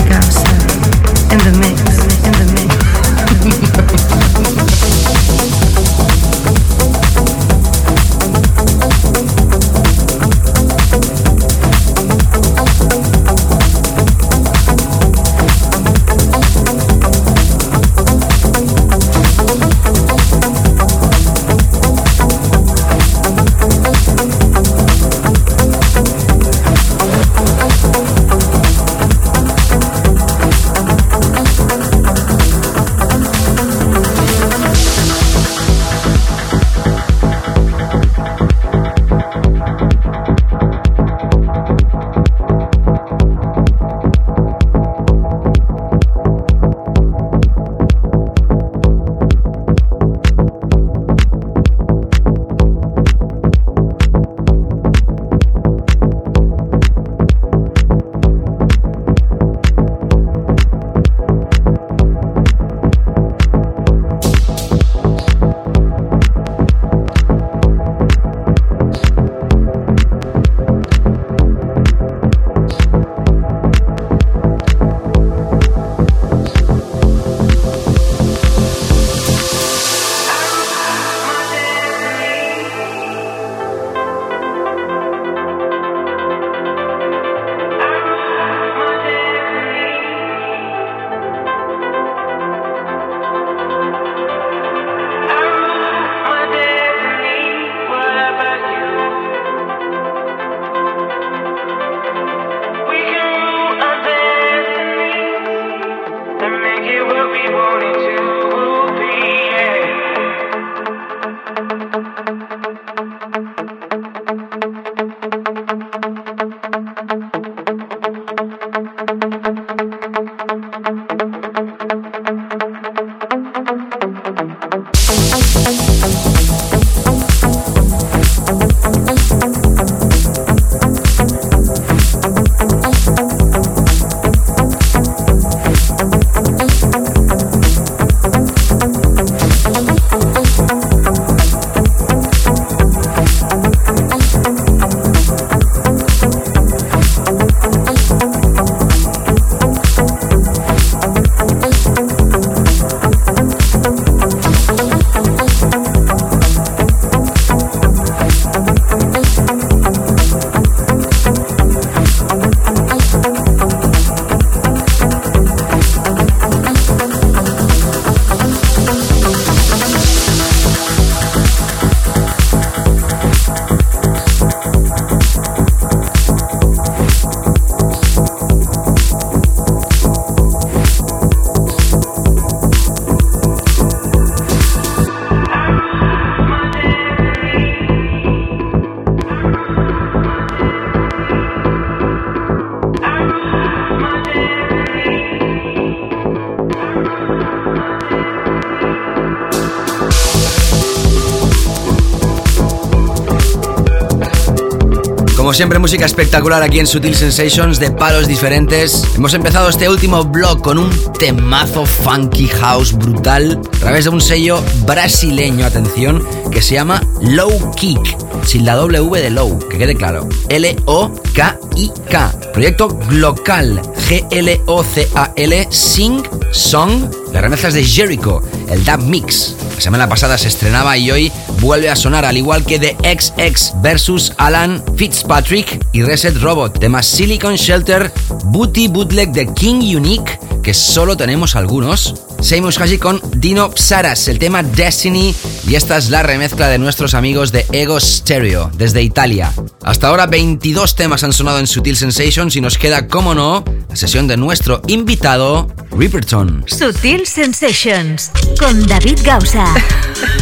siempre, 205.60 205.78
música 205.78 206.06
espectacular 206.06 206.64
aquí 206.64 206.80
en 206.80 206.88
Sutil 206.88 207.14
Sensations 207.14 207.82
de 207.82 207.92
palos 207.92 208.30
diferentes. 208.30 209.04
Hemos 209.14 209.34
empezado 209.34 209.68
este 209.68 209.90
último 209.90 210.24
blog 210.24 210.62
con 210.62 210.78
un 210.78 210.90
temazo 211.20 211.86
funky 211.86 212.48
house 212.48 212.94
brutal 212.94 213.60
a 213.68 213.80
través 213.80 214.06
de 214.06 214.12
un 214.12 214.22
sello 214.22 214.64
brasileño, 214.86 215.66
atención, 215.66 216.26
que 216.50 216.62
se 216.62 216.76
llama 216.76 217.06
Low 217.20 217.72
Kick, 217.76 218.00
sin 218.46 218.64
la 218.64 218.76
W 218.76 219.22
de 219.22 219.32
Low, 219.32 219.60
que 219.68 219.78
quede 219.78 219.96
claro. 219.96 220.30
L-O-K-I-K. 220.48 222.36
Proyecto 222.54 222.88
Glocal, 223.10 223.82
G-L-O-C-A-L, 224.08 225.68
Sing 225.72 226.24
Song, 226.54 227.04
las 227.34 227.42
remezclas 227.42 227.74
de 227.74 227.84
Jericho, 227.84 228.42
el 228.70 228.86
Dub 228.86 229.02
Mix. 229.02 229.58
La 229.76 229.82
semana 229.82 230.08
pasada 230.08 230.38
se 230.38 230.48
estrenaba 230.48 230.98
y 230.98 231.12
hoy 231.12 231.32
vuelve 231.60 231.90
a 231.90 231.96
sonar, 231.96 232.26
al 232.26 232.38
igual 232.38 232.66
que 232.66 232.80
The 232.80 232.98
XX 233.04 233.74
versus 233.82 234.34
Alan 234.38 234.84
Fitzpatrick 234.96 235.86
y 235.94 236.04
Reset 236.04 236.36
Robot, 236.38 236.80
temas 236.80 237.06
Silicon 237.06 237.56
Shelter, 237.56 238.12
Booty 238.46 238.88
Bootleg 238.88 239.32
de 239.32 239.54
King 239.54 239.96
Unique, 239.96 240.40
que 240.64 240.74
solo 240.74 241.18
tenemos 241.18 241.56
algunos. 241.56 242.16
Seguimos 242.42 242.78
casi 242.78 242.98
con 242.98 243.22
Dino 243.36 243.72
Psaras, 243.76 244.28
el 244.28 244.40
tema 244.40 244.64
Destiny, 244.64 245.36
y 245.68 245.76
esta 245.76 245.98
es 245.98 246.10
la 246.10 246.24
remezcla 246.24 246.68
de 246.68 246.78
nuestros 246.78 247.14
amigos 247.14 247.52
de 247.52 247.66
Ego 247.72 248.00
Stereo, 248.00 248.72
desde 248.76 249.02
Italia. 249.02 249.52
Hasta 249.84 250.08
ahora 250.08 250.28
22 250.28 250.96
temas 250.96 251.24
han 251.24 251.34
sonado 251.34 251.60
en 251.60 251.68
Sutil 251.68 251.98
Sensations 251.98 252.56
y 252.56 252.62
nos 252.62 252.78
queda, 252.78 253.08
como 253.08 253.36
no, 253.36 253.64
la 253.90 253.96
sesión 253.96 254.28
de 254.28 254.38
nuestro 254.38 254.82
invitado, 254.88 255.68
Ripperton. 255.92 256.64
Sutil 256.68 257.28
Sensations, 257.28 258.32
con 258.58 258.88
David 258.88 259.20
Gausa. 259.24 259.66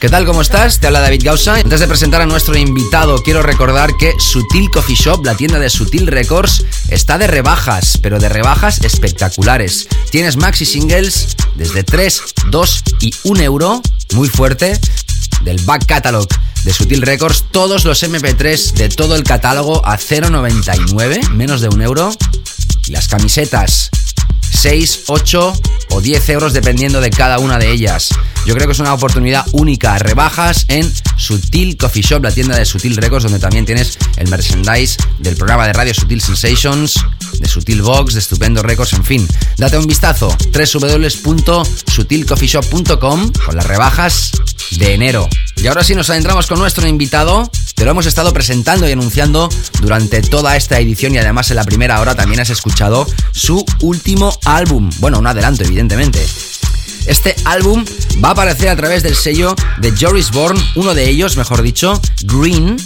¿Qué 0.00 0.08
tal? 0.08 0.26
¿Cómo 0.26 0.42
estás? 0.42 0.78
Te 0.78 0.86
habla 0.86 1.00
David 1.00 1.22
Gausa. 1.24 1.54
Antes 1.54 1.80
de 1.80 1.88
presentar 1.88 2.20
a 2.20 2.26
nuestro 2.26 2.56
invitado, 2.56 3.22
quiero 3.22 3.42
recordar 3.42 3.90
que 3.98 4.12
Sutil 4.18 4.70
Coffee 4.70 4.94
Shop, 4.96 5.24
la 5.24 5.34
tienda 5.36 5.58
de 5.58 5.70
Sutil 5.70 6.06
Records, 6.06 6.64
está 6.88 7.18
de 7.18 7.26
rebajas, 7.26 7.98
pero 8.02 8.18
de 8.18 8.28
rebajas 8.28 8.80
espectaculares. 8.82 9.88
Tienes 10.10 10.36
maxi 10.36 10.64
singles 10.64 11.36
desde 11.54 11.82
3, 11.82 12.22
2 12.50 12.82
y 13.00 13.14
1 13.24 13.40
euro, 13.42 13.82
muy 14.14 14.28
fuerte, 14.28 14.78
del 15.42 15.58
back 15.62 15.86
catalog 15.86 16.28
de 16.64 16.72
Sutil 16.72 17.02
Records, 17.02 17.44
todos 17.50 17.84
los 17.84 18.02
MP3 18.02 18.72
de 18.72 18.88
todo 18.88 19.16
el 19.16 19.22
catálogo 19.22 19.84
a 19.86 19.98
0,99, 19.98 21.30
menos 21.30 21.60
de 21.60 21.68
un 21.68 21.80
euro. 21.82 22.10
Y 22.86 22.92
las 22.92 23.08
camisetas 23.08 23.90
6, 24.56 25.04
8 25.06 25.52
o 25.90 26.00
10 26.00 26.28
euros 26.30 26.52
dependiendo 26.52 27.00
de 27.00 27.10
cada 27.10 27.38
una 27.38 27.58
de 27.58 27.70
ellas. 27.70 28.08
Yo 28.46 28.54
creo 28.54 28.66
que 28.66 28.72
es 28.72 28.78
una 28.78 28.94
oportunidad 28.94 29.44
única. 29.52 29.98
Rebajas 29.98 30.64
en 30.68 30.90
Sutil 31.16 31.76
Coffee 31.76 32.02
Shop, 32.02 32.22
la 32.22 32.30
tienda 32.30 32.56
de 32.56 32.64
Sutil 32.64 32.96
Records, 32.96 33.24
donde 33.24 33.38
también 33.38 33.66
tienes 33.66 33.98
el 34.16 34.28
merchandise 34.28 34.96
del 35.18 35.36
programa 35.36 35.66
de 35.66 35.72
radio 35.72 35.92
Sutil 35.92 36.20
Sensations, 36.20 36.94
de 37.38 37.48
Sutil 37.48 37.82
Box, 37.82 38.14
de 38.14 38.20
Estupendo 38.20 38.62
Records, 38.62 38.92
en 38.94 39.04
fin. 39.04 39.28
Date 39.56 39.78
un 39.78 39.86
vistazo, 39.86 40.36
www.sutilcoffeeshop.com 40.52 43.32
con 43.32 43.56
las 43.56 43.66
rebajas 43.66 44.30
de 44.78 44.94
enero. 44.94 45.28
Y 45.56 45.66
ahora 45.66 45.84
sí 45.84 45.94
nos 45.94 46.10
adentramos 46.10 46.46
con 46.46 46.58
nuestro 46.58 46.86
invitado. 46.86 47.50
Te 47.74 47.84
lo 47.84 47.90
hemos 47.90 48.06
estado 48.06 48.32
presentando 48.32 48.88
y 48.88 48.92
anunciando 48.92 49.48
durante 49.80 50.22
toda 50.22 50.56
esta 50.56 50.78
edición 50.78 51.14
y 51.14 51.18
además 51.18 51.50
en 51.50 51.56
la 51.56 51.64
primera 51.64 52.00
hora 52.00 52.14
también 52.14 52.40
has 52.40 52.50
escuchado 52.50 53.06
su 53.32 53.64
último 53.80 54.36
álbum. 54.44 54.90
Bueno, 54.98 55.18
un 55.18 55.26
adelanto, 55.26 55.64
evidentemente. 55.64 56.24
Este 57.06 57.36
álbum 57.44 57.84
va 58.22 58.30
a 58.30 58.32
aparecer 58.32 58.68
a 58.68 58.76
través 58.76 59.02
del 59.02 59.14
sello 59.14 59.54
de 59.78 59.92
Joris 59.98 60.30
Bourne, 60.30 60.60
uno 60.74 60.94
de 60.94 61.08
ellos, 61.08 61.36
mejor 61.36 61.62
dicho, 61.62 62.00
Green. 62.24 62.76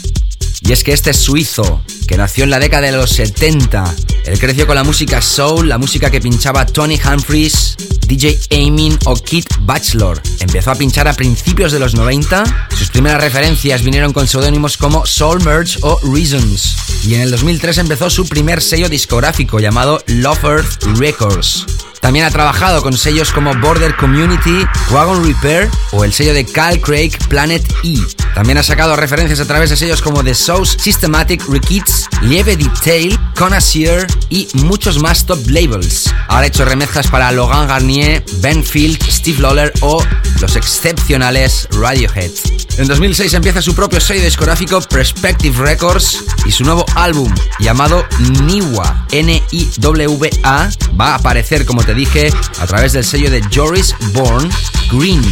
Y 0.62 0.72
es 0.72 0.84
que 0.84 0.92
este 0.92 1.14
suizo, 1.14 1.82
que 2.10 2.16
nació 2.16 2.42
en 2.42 2.50
la 2.50 2.58
década 2.58 2.86
de 2.86 2.92
los 2.92 3.10
70, 3.10 3.94
él 4.24 4.36
creció 4.40 4.66
con 4.66 4.74
la 4.74 4.82
música 4.82 5.22
soul, 5.22 5.68
la 5.68 5.78
música 5.78 6.10
que 6.10 6.20
pinchaba 6.20 6.66
Tony 6.66 6.98
Humphries, 6.98 7.76
DJ 8.08 8.36
Amin 8.50 8.98
o 9.04 9.14
Kid 9.14 9.44
Bachelor. 9.60 10.20
Empezó 10.40 10.72
a 10.72 10.74
pinchar 10.74 11.06
a 11.06 11.12
principios 11.12 11.70
de 11.70 11.78
los 11.78 11.94
90. 11.94 12.66
Sus 12.76 12.90
primeras 12.90 13.20
referencias 13.20 13.84
vinieron 13.84 14.12
con 14.12 14.26
seudónimos 14.26 14.76
como 14.76 15.06
Soul 15.06 15.44
Merge 15.44 15.78
o 15.82 16.00
Reasons. 16.02 16.74
Y 17.06 17.14
en 17.14 17.20
el 17.20 17.30
2003 17.30 17.78
empezó 17.78 18.10
su 18.10 18.26
primer 18.26 18.60
sello 18.60 18.88
discográfico 18.88 19.60
llamado 19.60 20.02
Love 20.08 20.44
Earth 20.44 20.82
Records. 20.98 21.64
También 22.00 22.24
ha 22.24 22.30
trabajado 22.30 22.82
con 22.82 22.96
sellos 22.96 23.30
como 23.30 23.54
Border 23.54 23.94
Community, 23.94 24.66
Wagon 24.90 25.24
Repair 25.24 25.68
o 25.92 26.04
el 26.04 26.12
sello 26.12 26.32
de 26.32 26.46
Cal 26.46 26.80
Craig 26.80 27.12
Planet 27.28 27.62
E. 27.84 27.98
También 28.34 28.56
ha 28.58 28.62
sacado 28.62 28.96
referencias 28.96 29.40
a 29.40 29.44
través 29.44 29.70
de 29.70 29.76
sellos 29.76 30.00
como 30.00 30.24
The 30.24 30.34
Source 30.34 30.78
Systematic 30.78 31.46
Rekids, 31.48 31.99
Lieve 32.22 32.56
Detail, 32.56 33.18
Connoisseur 33.36 34.06
y 34.28 34.48
muchos 34.54 35.00
más 35.00 35.26
top 35.26 35.38
labels. 35.48 36.12
Ha 36.28 36.44
hecho 36.44 36.64
remezclas 36.64 37.08
para 37.08 37.32
Logan 37.32 37.68
Garnier, 37.68 38.24
Ben 38.38 38.64
Field, 38.64 39.02
Steve 39.10 39.40
Lawler 39.40 39.72
o 39.80 40.02
los 40.40 40.56
excepcionales 40.56 41.68
Radiohead. 41.72 42.30
En 42.78 42.86
2006 42.88 43.34
empieza 43.34 43.60
su 43.60 43.74
propio 43.74 44.00
sello 44.00 44.24
discográfico 44.24 44.80
Perspective 44.80 45.56
Records 45.58 46.24
y 46.46 46.50
su 46.50 46.64
nuevo 46.64 46.84
álbum 46.94 47.34
llamado 47.58 48.06
Niwa, 48.44 49.06
N-I-W-A, 49.10 50.70
va 50.98 51.08
a 51.08 51.14
aparecer, 51.16 51.66
como 51.66 51.82
te 51.82 51.94
dije, 51.94 52.32
a 52.58 52.66
través 52.66 52.92
del 52.92 53.04
sello 53.04 53.30
de 53.30 53.42
Joris 53.54 53.94
Bourne, 54.12 54.48
Green. 54.90 55.22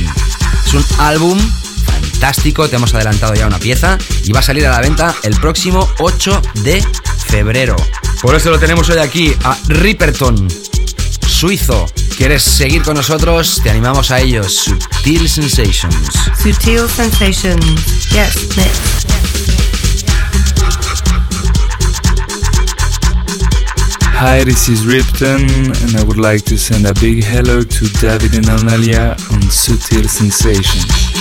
Es 0.66 0.74
un 0.74 0.85
álbum 0.99 1.39
fantástico, 1.99 2.69
te 2.69 2.77
hemos 2.77 2.95
adelantado 2.95 3.35
ya 3.35 3.47
una 3.47 3.59
pieza 3.59 3.99
y 4.25 4.33
va 4.33 4.41
a 4.41 4.43
salir 4.43 4.66
a 4.66 4.70
la 4.70 4.81
venta 4.81 5.15
el 5.23 5.39
próximo 5.39 5.89
8 5.99 6.43
de 6.62 6.85
febrero. 7.27 7.77
Por 8.23 8.35
eso 8.35 8.51
lo 8.51 8.59
tenemos 8.59 8.89
hoy 8.91 8.99
aquí 8.99 9.35
a 9.45 9.57
Ripperton, 9.69 10.49
suizo. 11.27 11.87
¿Quieres 12.16 12.43
seguir 12.43 12.83
con 12.83 12.97
nosotros? 12.97 13.61
Te 13.62 13.70
animamos 13.70 14.11
a 14.11 14.20
ellos. 14.20 14.53
Sutil 14.53 15.29
Sensations. 15.29 15.95
Sutil 16.43 16.89
Sensations. 16.89 17.65
Yes, 18.11 18.57
mix. 18.57 19.07
Hi, 24.20 24.43
this 24.43 24.69
is 24.69 24.85
Ripton, 24.85 25.43
and 25.83 25.97
I 25.97 26.03
would 26.03 26.19
like 26.19 26.45
to 26.47 26.59
send 26.59 26.87
a 26.87 26.95
big 26.95 27.23
hello 27.23 27.62
to 27.62 27.89
David 28.01 28.35
and 28.35 28.47
Analia 28.47 29.12
on 29.31 29.43
Sutil 29.43 30.09
Sensations. 30.09 31.18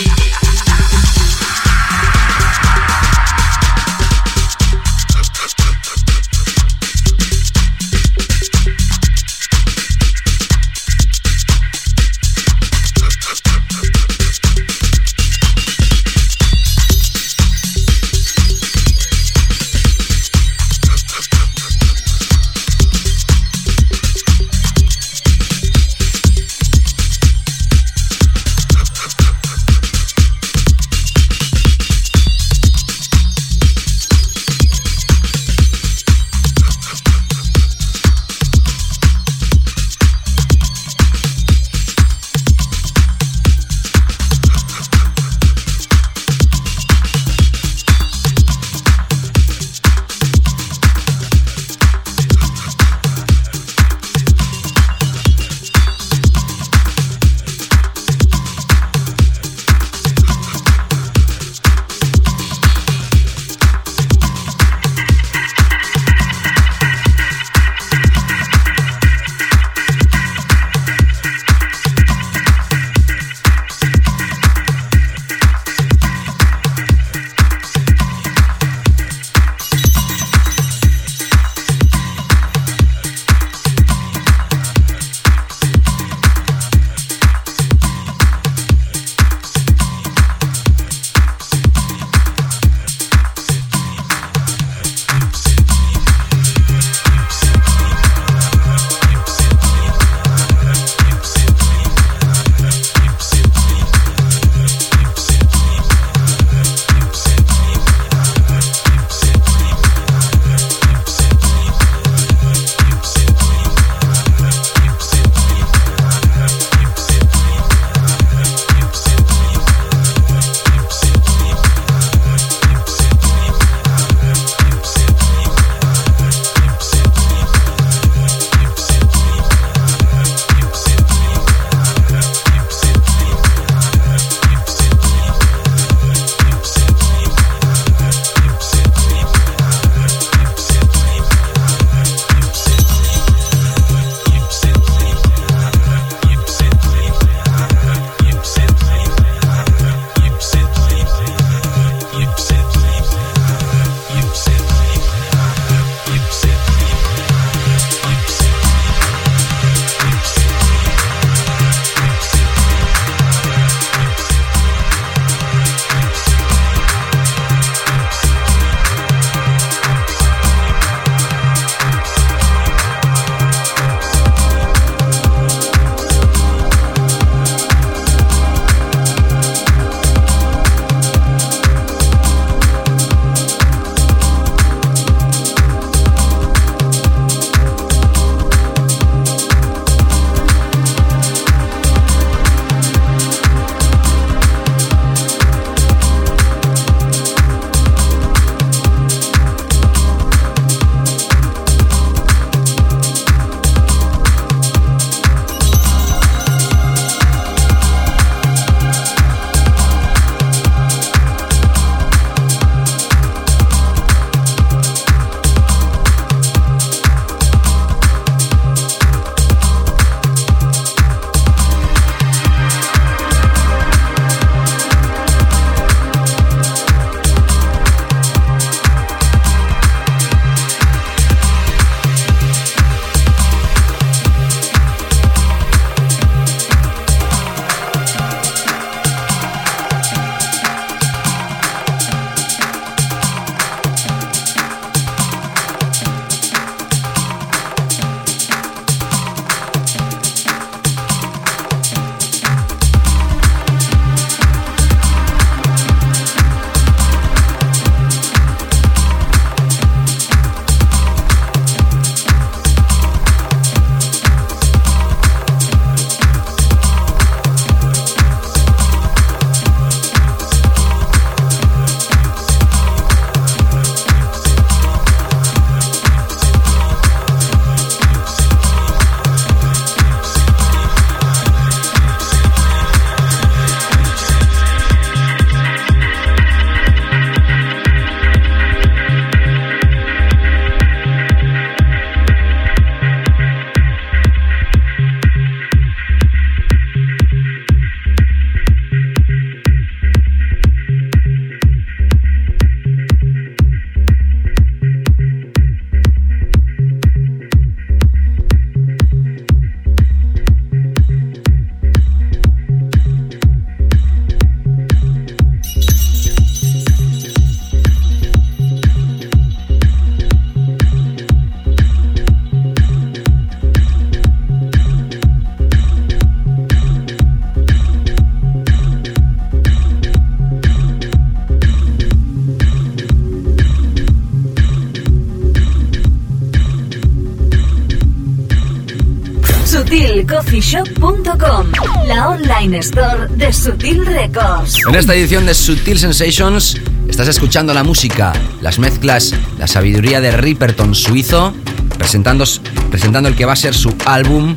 Online 342.68 342.80
store 342.80 343.27
de 343.30 343.53
Sutil 343.53 344.06
Records. 344.06 344.76
En 344.88 344.95
esta 344.95 345.15
edición 345.15 345.45
de 345.45 345.53
Sutil 345.53 345.98
Sensations 345.98 346.76
estás 347.07 347.30
escuchando 347.30 347.73
la 347.73 347.84
música, 347.84 348.34
las 348.61 348.77
mezclas, 348.77 349.34
la 349.57 349.68
sabiduría 349.68 350.19
de 350.19 350.31
Ripperton 350.31 350.94
suizo, 350.94 351.53
presentando, 351.98 352.44
presentando 352.89 353.30
el 353.30 353.35
que 353.35 353.45
va 353.45 353.53
a 353.53 353.56
ser 353.56 353.73
su 353.73 353.95
álbum 354.06 354.56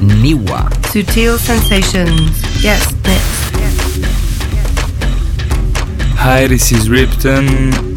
Niwa. 0.00 0.68
Sutil 0.92 1.38
Sensations. 1.38 2.32
Yes, 2.60 2.88
next. 3.04 3.44
Hi, 6.18 6.48
this 6.48 6.72
is 6.72 6.88
Ripton 6.88 7.93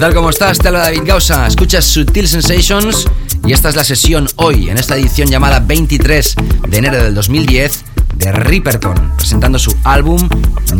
tal? 0.00 0.14
¿Cómo 0.14 0.30
estás? 0.30 0.58
Te 0.58 0.68
habla 0.68 0.80
David 0.80 1.02
Gausa. 1.04 1.46
Escuchas 1.46 1.84
Sutil 1.84 2.26
Sensations 2.26 3.06
y 3.44 3.52
esta 3.52 3.68
es 3.68 3.76
la 3.76 3.84
sesión 3.84 4.26
hoy, 4.36 4.70
en 4.70 4.78
esta 4.78 4.96
edición 4.96 5.28
llamada 5.28 5.60
23 5.60 6.36
de 6.68 6.78
enero 6.78 7.04
del 7.04 7.14
2010 7.14 7.84
de 8.14 8.32
Ripperton, 8.32 9.12
presentando 9.18 9.58
su 9.58 9.76
álbum 9.84 10.26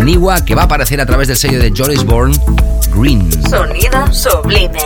Niwa 0.03 0.43
que 0.43 0.55
va 0.55 0.63
a 0.63 0.65
aparecer 0.65 1.03
a 1.03 1.07
través 1.07 1.29
del 1.29 1.37
sello 1.37 1.59
de 1.59 1.71
Joris 1.77 2.03
Bourne, 2.03 2.35
Green. 2.95 3.31
Sonido 3.47 4.11
sublime. 4.11 4.79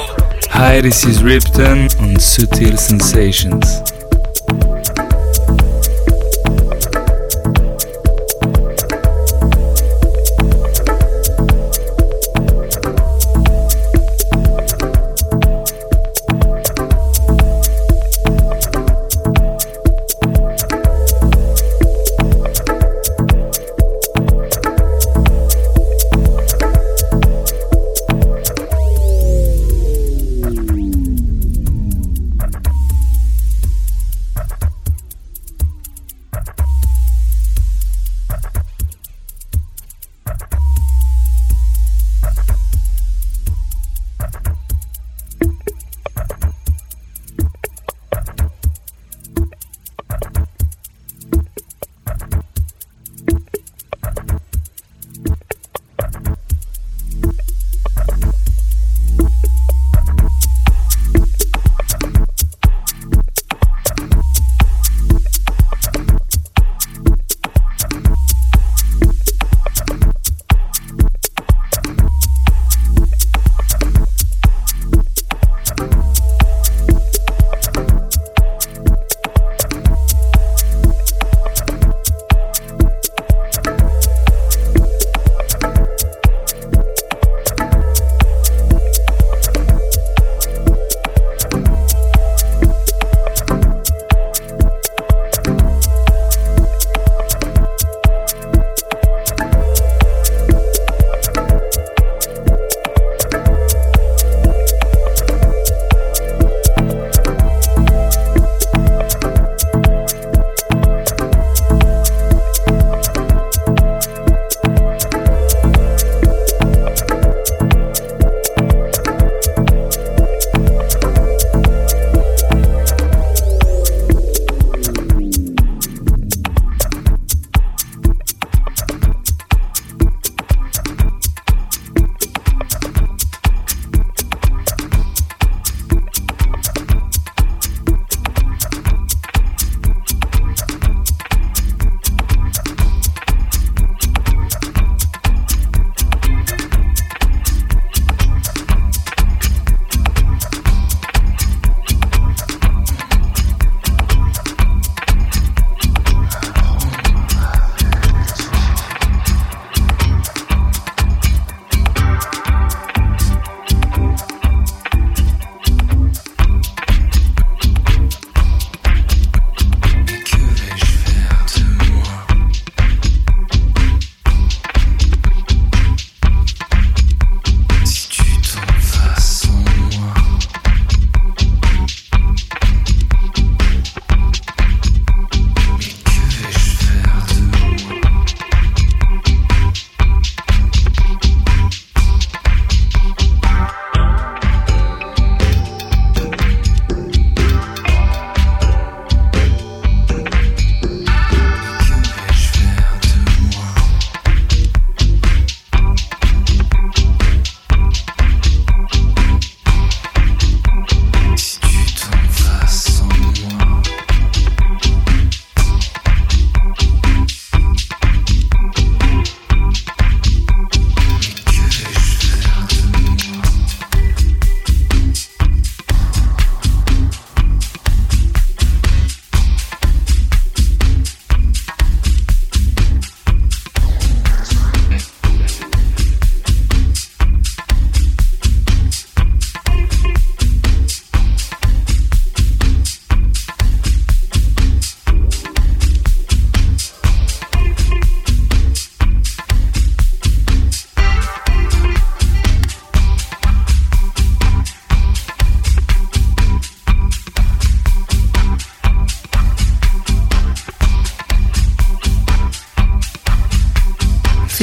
Hi, 0.53 0.83
this 0.83 1.05
is 1.05 1.23
Ripton 1.23 1.89
on 2.01 2.19
Sutil 2.19 2.77
Sensations. 2.77 3.85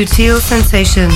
Sutil 0.01 0.41
Sensations. 0.41 1.13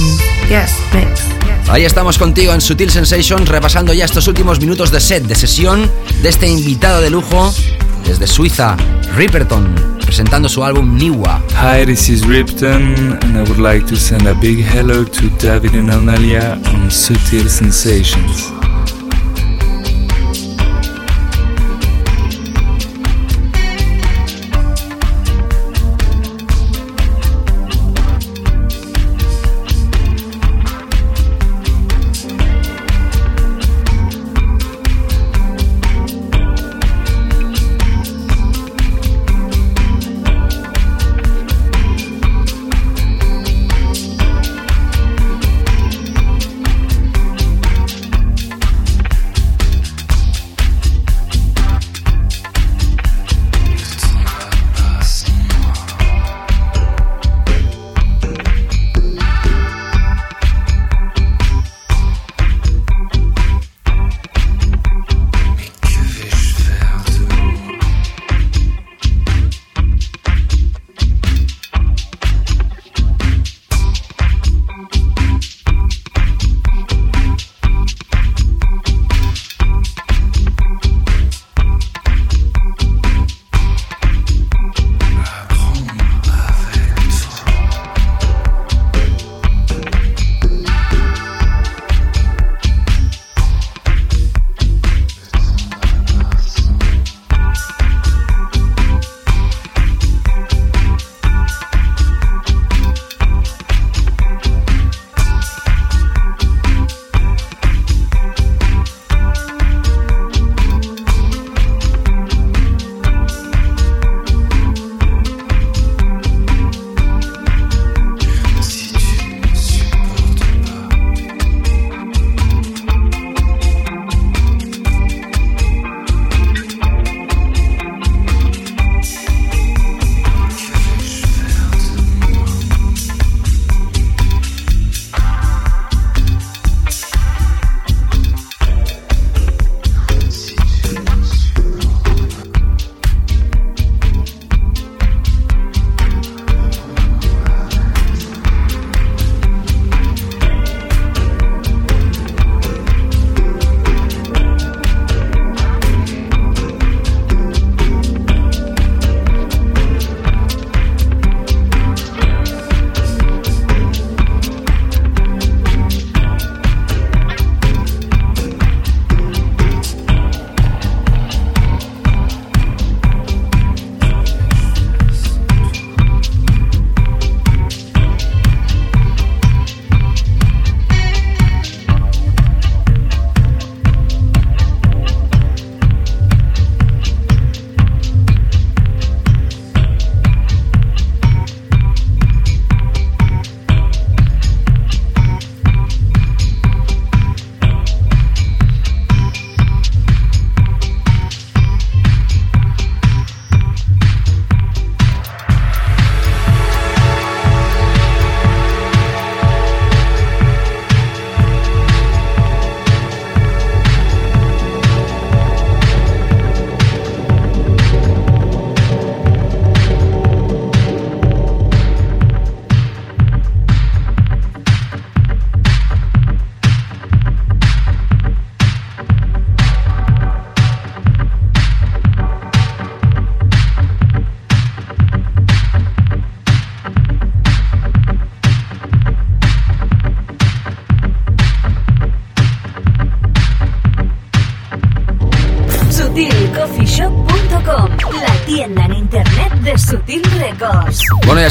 Yes, 0.47 0.75
mix. 0.93 1.21
Ahí 1.69 1.85
estamos 1.85 2.19
contigo 2.19 2.53
en 2.53 2.61
Sutil 2.61 2.91
Sensations, 2.91 3.49
repasando 3.49 3.93
ya 3.93 4.05
estos 4.05 4.27
últimos 4.27 4.59
minutos 4.59 4.91
de 4.91 4.99
set, 4.99 5.23
de 5.23 5.33
sesión, 5.33 5.89
de 6.21 6.29
este 6.29 6.47
invitado 6.47 7.01
de 7.01 7.09
lujo 7.09 7.51
desde 8.05 8.27
Suiza, 8.27 8.77
Ripperton, 9.15 9.97
presentando 10.05 10.47
su 10.47 10.63
álbum 10.63 10.95
Niwa. 10.99 11.41
Hi, 11.53 11.83
this 11.83 12.09
is 12.09 12.27
Ripton, 12.27 13.17
and 13.23 13.35
I 13.35 13.49
would 13.49 13.57
like 13.57 13.87
to 13.87 13.95
send 13.95 14.27
a 14.27 14.35
big 14.35 14.63
hello 14.63 15.03
to 15.03 15.29
David 15.39 15.73
and 15.73 15.89
Analia 15.89 16.53
on 16.67 16.91
Sutil 16.91 17.49
Sensations. 17.49 18.55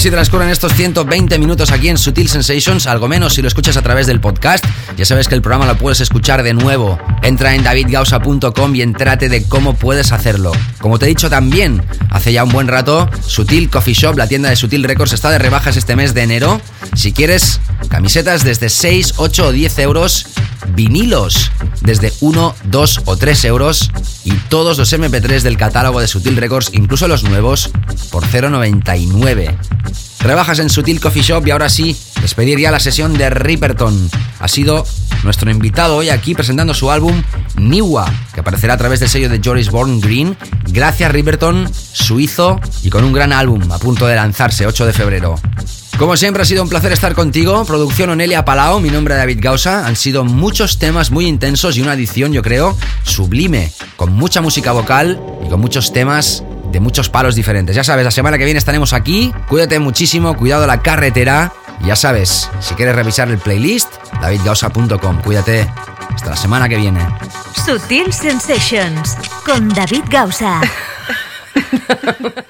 Así 0.05 0.11
transcurren 0.11 0.51
estos 0.51 0.75
120 0.75 1.39
minutos 1.39 1.73
aquí 1.73 1.89
en 1.89 1.97
Sutil 1.97 2.29
Sensations, 2.29 2.87
algo 2.87 3.09
menos 3.09 3.33
si 3.33 3.41
lo 3.41 3.49
escuchas 3.49 3.79
a 3.79 3.83
través 3.83 4.07
del 4.07 4.21
podcast. 4.21 4.63
Ya 4.99 5.07
sabes 5.07 5.29
que 5.29 5.35
el 5.35 5.41
programa 5.41 5.65
lo 5.65 5.79
puedes 5.79 6.03
escuchar 6.03 6.43
de 6.43 6.53
nuevo. 6.53 6.99
Entra 7.23 7.55
en 7.55 7.65
davidgausa.com 7.65 8.75
y 8.75 8.83
entrate 8.83 9.31
de 9.31 9.45
cómo 9.45 9.73
puedes 9.77 10.13
hacerlo. 10.13 10.53
Como 10.79 10.99
te 10.99 11.07
he 11.07 11.09
dicho 11.09 11.31
también, 11.31 11.83
hace 12.11 12.35
ya 12.35 12.45
un 12.45 12.51
buen 12.51 12.69
rato, 12.69 13.09
Sutil 13.27 13.71
Coffee 13.71 13.95
Shop, 13.95 14.15
la 14.19 14.27
tienda 14.27 14.51
de 14.51 14.57
Sutil 14.57 14.85
Records, 14.85 15.15
está 15.15 15.31
de 15.31 15.39
rebajas 15.39 15.79
este 15.79 15.97
mes 15.97 16.13
de 16.13 16.25
enero. 16.25 16.61
Si 16.95 17.15
quieres 17.15 17.61
camisetas 17.89 18.45
desde 18.45 18.69
6, 18.69 19.15
8 19.17 19.47
o 19.47 19.53
10 19.53 19.79
euros, 19.79 20.27
vinilos 20.75 21.51
desde 21.81 22.13
1, 22.21 22.55
2 22.65 23.01
o 23.07 23.17
3 23.17 23.45
euros 23.47 23.91
y 24.25 24.33
todos 24.51 24.77
los 24.77 24.93
MP3 24.93 25.41
del 25.41 25.57
catálogo 25.57 26.01
de 26.01 26.09
Sutil 26.09 26.37
Records, 26.37 26.71
incluso 26.75 27.09
los 27.09 27.23
nuevos, 27.23 27.71
por 28.11 28.27
0,99. 28.27 29.57
Rebajas 30.25 30.59
en 30.59 30.71
Sutil 30.71 31.01
Coffee 31.01 31.23
Shop 31.23 31.47
y 31.47 31.51
ahora 31.51 31.69
sí, 31.69 31.95
despedir 32.23 32.59
ya 32.59 32.71
la 32.71 32.81
sesión 32.81 33.13
de 33.13 33.29
Ripperton. 33.29 34.11
Ha 34.41 34.49
sido 34.49 34.87
nuestro 35.23 35.51
invitado 35.51 35.97
hoy 35.97 36.09
aquí 36.09 36.35
presentando 36.35 36.73
su 36.73 36.91
álbum 36.91 37.23
Niwa, 37.59 38.11
que 38.33 38.41
aparecerá 38.41 38.73
a 38.73 38.79
través 38.79 39.01
del 39.01 39.11
sello 39.11 39.29
de 39.29 39.43
Joris 39.45 39.71
Born 39.71 40.01
Green. 40.01 40.35
Gracias 40.69 41.13
Ripperton, 41.13 41.71
suizo 41.75 42.59
y 42.83 42.89
con 42.89 43.05
un 43.05 43.13
gran 43.13 43.35
álbum 43.35 43.71
a 43.71 43.79
punto 43.79 44.07
de 44.07 44.17
lanzarse 44.17 44.67
8 44.67 44.87
de 44.87 44.93
febrero. 44.95 45.35
Como 45.99 46.17
siempre 46.17 46.43
ha 46.43 46.47
sido 46.47 46.63
un 46.63 46.71
placer 46.71 46.93
estar 46.93 47.15
contigo. 47.15 47.67
Producción 47.67 48.09
Onelia 48.09 48.47
Palao, 48.47 48.81
mi 48.81 48.89
nombre 48.89 49.13
es 49.13 49.19
David 49.19 49.41
Gausa. 49.43 49.87
Han 49.87 49.95
sido 49.95 50.25
muchos 50.25 50.79
temas 50.79 51.11
muy 51.11 51.27
intensos 51.27 51.77
y 51.77 51.83
una 51.83 51.93
edición, 51.93 52.33
yo 52.33 52.41
creo, 52.41 52.79
sublime, 53.03 53.71
con 53.97 54.15
mucha 54.15 54.41
música 54.41 54.73
vocal 54.73 55.21
y 55.45 55.51
con 55.51 55.61
muchos 55.61 55.93
temas 55.93 56.43
de 56.75 56.81
muchos 56.81 57.09
palos 57.09 57.37
diferentes. 57.37 57.77
Ya 57.77 57.85
sabes, 57.85 58.05
la 58.05 58.11
semana 58.11 58.37
que 58.37 58.45
viene 58.45 58.59
estaremos 58.59 58.93
aquí. 58.93 59.33
Cuídate 59.49 59.79
muchísimo, 59.79 60.37
cuidado 60.37 60.67
la 60.67 60.83
carretera. 60.83 61.53
Y 61.81 61.87
ya 61.87 61.97
sabes, 61.97 62.51
si 62.59 62.75
quieres 62.75 62.97
revisar 62.97 63.29
el 63.29 63.39
playlist, 63.39 63.95
davidgausa.com. 64.21 65.23
Cuídate. 65.23 65.71
Hasta 66.13 66.31
la 66.31 66.37
semana 66.37 66.69
que 66.69 66.77
viene. 66.77 67.01
Sutil 67.65 68.13
Sensations 68.13 69.17
con 69.47 69.69
David 69.69 70.03
Gausa. 70.11 70.61